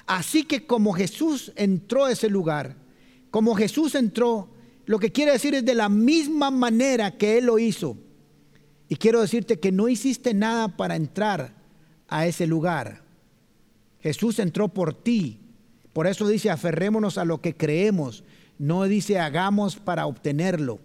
[0.07, 2.77] Así que como Jesús entró a ese lugar,
[3.31, 4.49] como Jesús entró,
[4.87, 7.97] lo que quiere decir es de la misma manera que Él lo hizo.
[8.89, 11.55] Y quiero decirte que no hiciste nada para entrar
[12.09, 13.03] a ese lugar.
[14.01, 15.41] Jesús entró por ti.
[15.93, 18.25] Por eso dice, aferrémonos a lo que creemos.
[18.59, 20.81] No dice, hagamos para obtenerlo.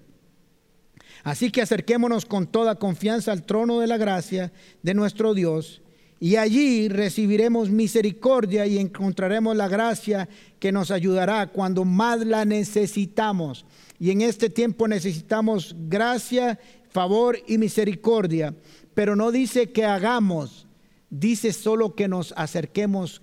[1.24, 4.52] Así que acerquémonos con toda confianza al trono de la gracia
[4.82, 5.82] de nuestro Dios
[6.20, 10.28] y allí recibiremos misericordia y encontraremos la gracia
[10.60, 13.66] que nos ayudará cuando más la necesitamos.
[14.00, 16.60] Y en este tiempo necesitamos gracia,
[16.90, 18.54] favor y misericordia,
[18.94, 20.68] pero no dice que hagamos,
[21.10, 23.22] dice solo que nos acerquemos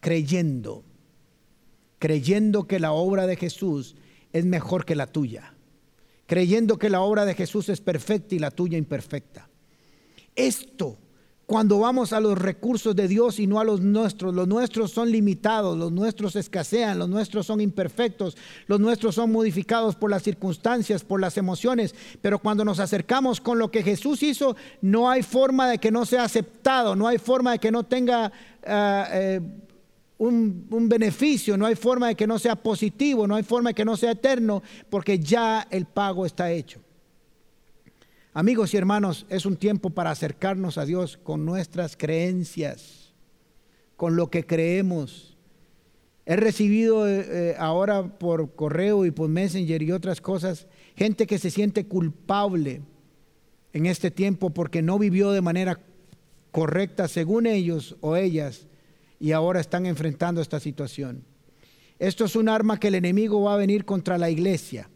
[0.00, 0.84] creyendo,
[1.98, 3.94] creyendo que la obra de Jesús
[4.32, 5.51] es mejor que la tuya
[6.26, 9.48] creyendo que la obra de Jesús es perfecta y la tuya imperfecta.
[10.34, 10.98] Esto
[11.52, 14.34] cuando vamos a los recursos de Dios y no a los nuestros.
[14.34, 19.94] Los nuestros son limitados, los nuestros escasean, los nuestros son imperfectos, los nuestros son modificados
[19.94, 21.94] por las circunstancias, por las emociones.
[22.22, 26.06] Pero cuando nos acercamos con lo que Jesús hizo, no hay forma de que no
[26.06, 28.32] sea aceptado, no hay forma de que no tenga...
[28.64, 29.40] Ah, eh,
[30.28, 33.84] un, beneficio, no hay forma de que no sea positivo, no hay forma de que
[33.84, 36.80] no sea eterno, porque ya el pago está hecho.
[38.32, 43.12] Amigos y hermanos, es un tiempo para acercarnos a Dios con nuestras creencias,
[43.96, 45.36] con lo que creemos.
[46.24, 51.38] He recibido eh, eh, ahora por correo y por Messenger y otras cosas gente que
[51.38, 52.82] se siente culpable
[53.72, 55.80] en este tiempo porque no vivió de manera
[56.52, 58.68] correcta según ellos o ellas
[59.22, 61.22] y ahora están enfrentando esta situación.
[62.00, 64.90] Esto es un arma que el enemigo va a venir contra la iglesia,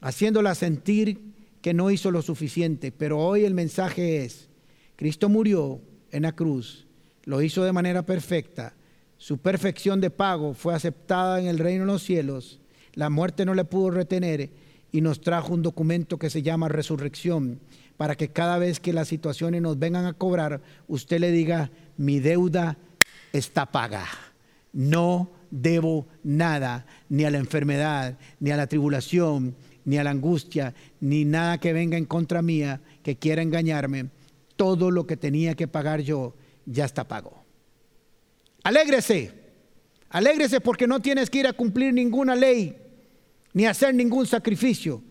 [0.00, 1.20] haciéndola sentir
[1.60, 4.48] que no hizo lo suficiente, pero hoy el mensaje es,
[4.96, 6.88] Cristo murió en la cruz,
[7.22, 8.74] lo hizo de manera perfecta,
[9.18, 12.58] su perfección de pago fue aceptada en el reino de los cielos,
[12.94, 14.50] la muerte no le pudo retener
[14.90, 17.60] y nos trajo un documento que se llama resurrección,
[17.96, 22.18] para que cada vez que las situaciones nos vengan a cobrar, usted le diga, mi
[22.18, 22.78] deuda
[23.32, 24.06] está paga,
[24.72, 29.54] no debo nada, ni a la enfermedad, ni a la tribulación,
[29.84, 34.06] ni a la angustia, ni nada que venga en contra mía, que quiera engañarme.
[34.56, 36.34] Todo lo que tenía que pagar yo
[36.66, 37.42] ya está pago.
[38.62, 39.32] Alégrese,
[40.08, 42.76] alégrese porque no tienes que ir a cumplir ninguna ley,
[43.52, 45.02] ni hacer ningún sacrificio.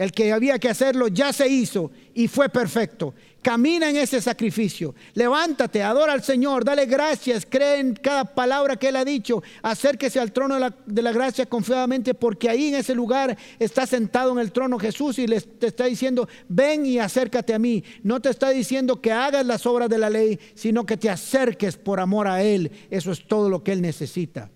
[0.00, 3.12] El que había que hacerlo ya se hizo y fue perfecto.
[3.42, 4.94] Camina en ese sacrificio.
[5.12, 9.42] Levántate, adora al Señor, dale gracias, cree en cada palabra que Él ha dicho.
[9.60, 10.54] Acérquese al trono
[10.86, 15.18] de la, gracia confiadamente porque ahí en ese lugar está sentado en el trono Jesús
[15.18, 17.84] y le, te está diciendo, ven y acércate a mí.
[18.02, 21.76] No te está diciendo que hagas las obras de la ley, sino que te acerques
[21.76, 22.72] por amor a Él.
[22.88, 24.50] Eso es todo lo que Él necesita.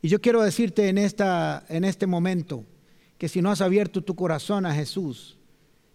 [0.00, 2.64] Y yo quiero decirte en, esta, en este momento,
[3.20, 5.36] que si no has abierto tu corazón a Jesús,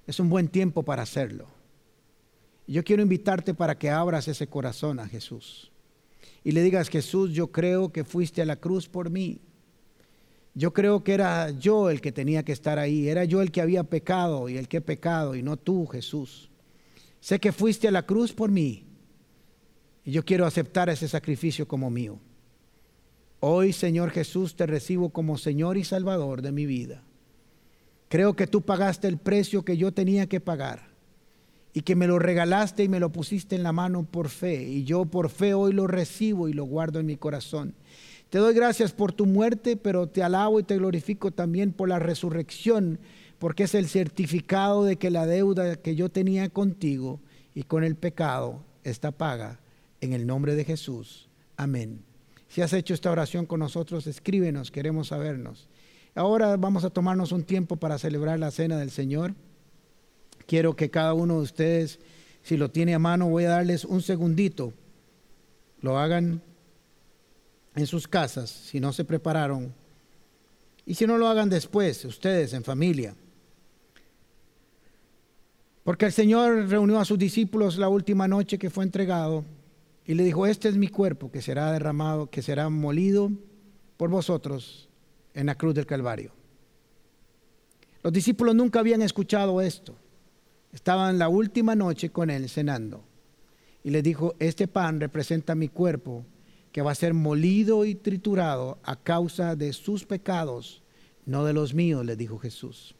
[0.05, 1.47] es un buen tiempo para hacerlo.
[2.67, 5.71] Yo quiero invitarte para que abras ese corazón a Jesús
[6.43, 9.39] y le digas, Jesús, yo creo que fuiste a la cruz por mí.
[10.53, 13.61] Yo creo que era yo el que tenía que estar ahí, era yo el que
[13.61, 16.51] había pecado y el que he pecado y no tú, Jesús.
[17.21, 18.85] Sé que fuiste a la cruz por mí
[20.03, 22.19] y yo quiero aceptar ese sacrificio como mío.
[23.39, 27.01] Hoy, Señor Jesús, te recibo como Señor y Salvador de mi vida.
[28.09, 30.95] Creo que tú pagaste el precio que yo tenía que pagar
[31.73, 34.63] y que me lo regalaste y me lo pusiste en la mano por fe.
[34.63, 37.73] Y yo por fe hoy lo recibo y lo guardo en mi corazón.
[38.29, 41.99] Te doy gracias por tu muerte, pero te alabo y te glorifico también por la
[41.99, 42.99] resurrección,
[43.39, 47.19] porque es el certificado de que la deuda que yo tenía contigo
[47.53, 49.59] y con el pecado está paga.
[50.01, 51.29] En el nombre de Jesús.
[51.57, 52.03] Amén.
[52.47, 55.67] Si has hecho esta oración con nosotros, escríbenos, queremos sabernos.
[56.15, 59.35] Ahora vamos a tomarnos un tiempo para celebrar la cena del Señor.
[60.47, 61.99] Quiero que cada uno de ustedes,
[62.41, 64.71] si lo tiene a mano, voy a darles un segundito.
[65.81, 66.41] Lo hagan
[67.75, 69.73] en sus casas, si no se prepararon.
[70.85, 73.13] Y si no lo hagan después, ustedes en familia.
[75.83, 79.43] Porque el Señor reunió a sus discípulos la última noche que fue entregado
[80.05, 83.31] y le dijo, este es mi cuerpo que será derramado, que será molido
[83.97, 84.84] por vosotros
[85.35, 86.31] en la cruz del Calvario.
[88.01, 89.95] Los discípulos nunca habían escuchado esto.
[90.71, 93.03] Estaban la última noche con él cenando.
[93.83, 96.25] Y le dijo, este pan representa mi cuerpo
[96.71, 100.83] que va a ser molido y triturado a causa de sus pecados,
[101.25, 102.95] no de los míos, le dijo Jesús.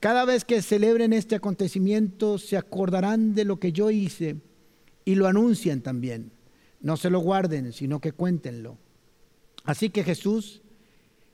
[0.00, 4.36] Cada vez que celebren este acontecimiento se acordarán de lo que yo hice
[5.04, 6.32] y lo anuncian también.
[6.80, 8.78] No se lo guarden, sino que cuéntenlo.
[9.64, 10.62] Así que Jesús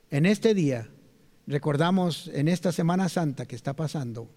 [0.09, 0.89] en este día
[1.47, 4.29] recordamos, en esta Semana Santa que está pasando,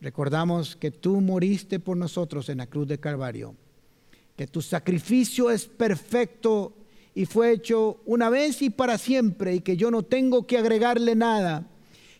[0.00, 3.54] recordamos que tú moriste por nosotros en la cruz de Calvario,
[4.36, 6.74] que tu sacrificio es perfecto
[7.14, 11.14] y fue hecho una vez y para siempre y que yo no tengo que agregarle
[11.14, 11.66] nada,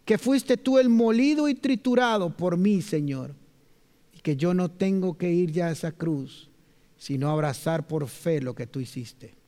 [0.05, 3.35] que fuiste tú el molido y triturado por mí, Señor,
[4.13, 6.51] y que yo no tengo que ir ya a esa cruz,
[6.97, 9.40] sino abrazar por fe lo que tú hiciste.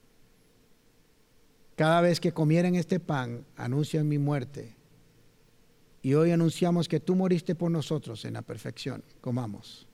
[1.83, 4.76] Cada vez que comieran este pan, anuncian mi muerte.
[6.01, 9.03] Y hoy anunciamos que tú moriste por nosotros en la perfección.
[9.20, 9.89] Comamos.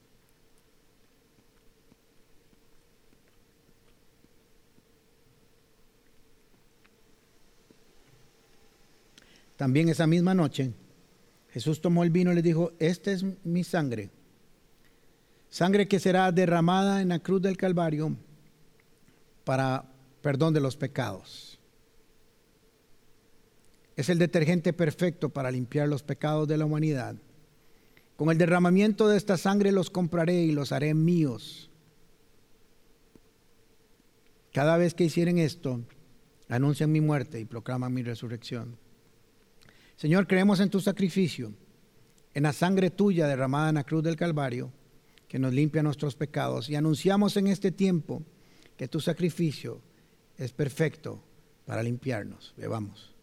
[9.57, 10.74] También esa misma noche,
[11.49, 14.11] Jesús tomó el vino y le dijo, esta es mi sangre,
[15.49, 18.14] sangre que será derramada en la cruz del Calvario
[19.45, 19.86] para
[20.20, 21.47] perdón de los pecados.
[23.99, 27.16] Es el detergente perfecto para limpiar los pecados de la humanidad.
[28.14, 31.68] Con el derramamiento de esta sangre los compraré y los haré míos.
[34.53, 35.80] Cada vez que hicieren esto,
[36.49, 38.78] anuncian mi muerte y proclaman mi resurrección.
[39.96, 41.53] Señor, creemos en tu sacrificio,
[42.34, 44.70] en la sangre tuya derramada en la cruz del Calvario,
[45.26, 48.22] que nos limpia nuestros pecados, y anunciamos en este tiempo
[48.76, 49.80] que tu sacrificio
[50.36, 51.20] es perfecto
[51.66, 52.55] para limpiarnos.
[52.57, 53.17] Bebamos.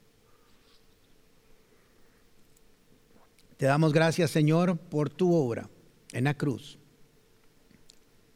[3.65, 5.67] Te damos gracias, Señor, por tu obra
[6.11, 6.77] en la cruz,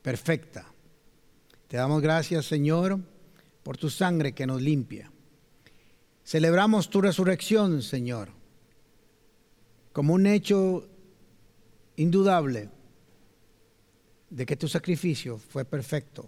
[0.02, 0.66] perfecta.
[1.68, 3.00] Te damos gracias, Señor,
[3.62, 5.12] por tu sangre que nos limpia.
[6.26, 8.30] Celebramos tu resurrección, Señor,
[9.94, 10.90] como un hecho
[11.96, 12.72] indudable
[14.32, 16.28] de que tu sacrificio fue perfecto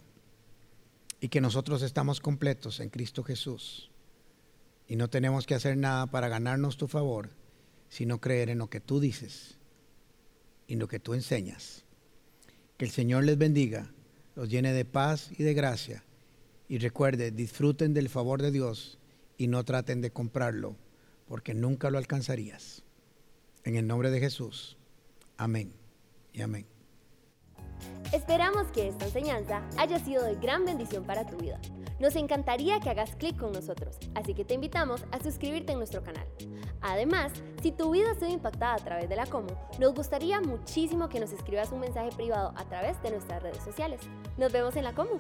[1.19, 3.89] y que nosotros estamos completos en Cristo Jesús
[4.87, 7.40] y no tenemos que hacer nada para ganarnos tu favor,
[7.91, 9.57] sino creer en lo que tú dices
[10.65, 11.83] y lo que tú enseñas.
[12.77, 13.91] Que el Señor les bendiga,
[14.35, 16.03] los llene de paz y de gracia
[16.69, 18.97] y recuerde, disfruten del favor de Dios
[19.37, 20.77] y no traten de comprarlo,
[21.27, 22.83] porque nunca lo alcanzarías.
[23.65, 24.77] En el nombre de Jesús.
[25.35, 25.73] Amén
[26.31, 26.65] y amén.
[28.11, 31.59] Esperamos que esta enseñanza haya sido de gran bendición para tu vida.
[31.97, 36.03] Nos encantaría que hagas clic con nosotros, así que te invitamos a suscribirte en nuestro
[36.03, 36.27] canal.
[36.81, 37.31] Además,
[37.61, 39.47] si tu vida ha sido impactada a través de la Como,
[39.79, 44.01] nos gustaría muchísimo que nos escribas un mensaje privado a través de nuestras redes sociales.
[44.37, 45.11] Nos vemos en la Como.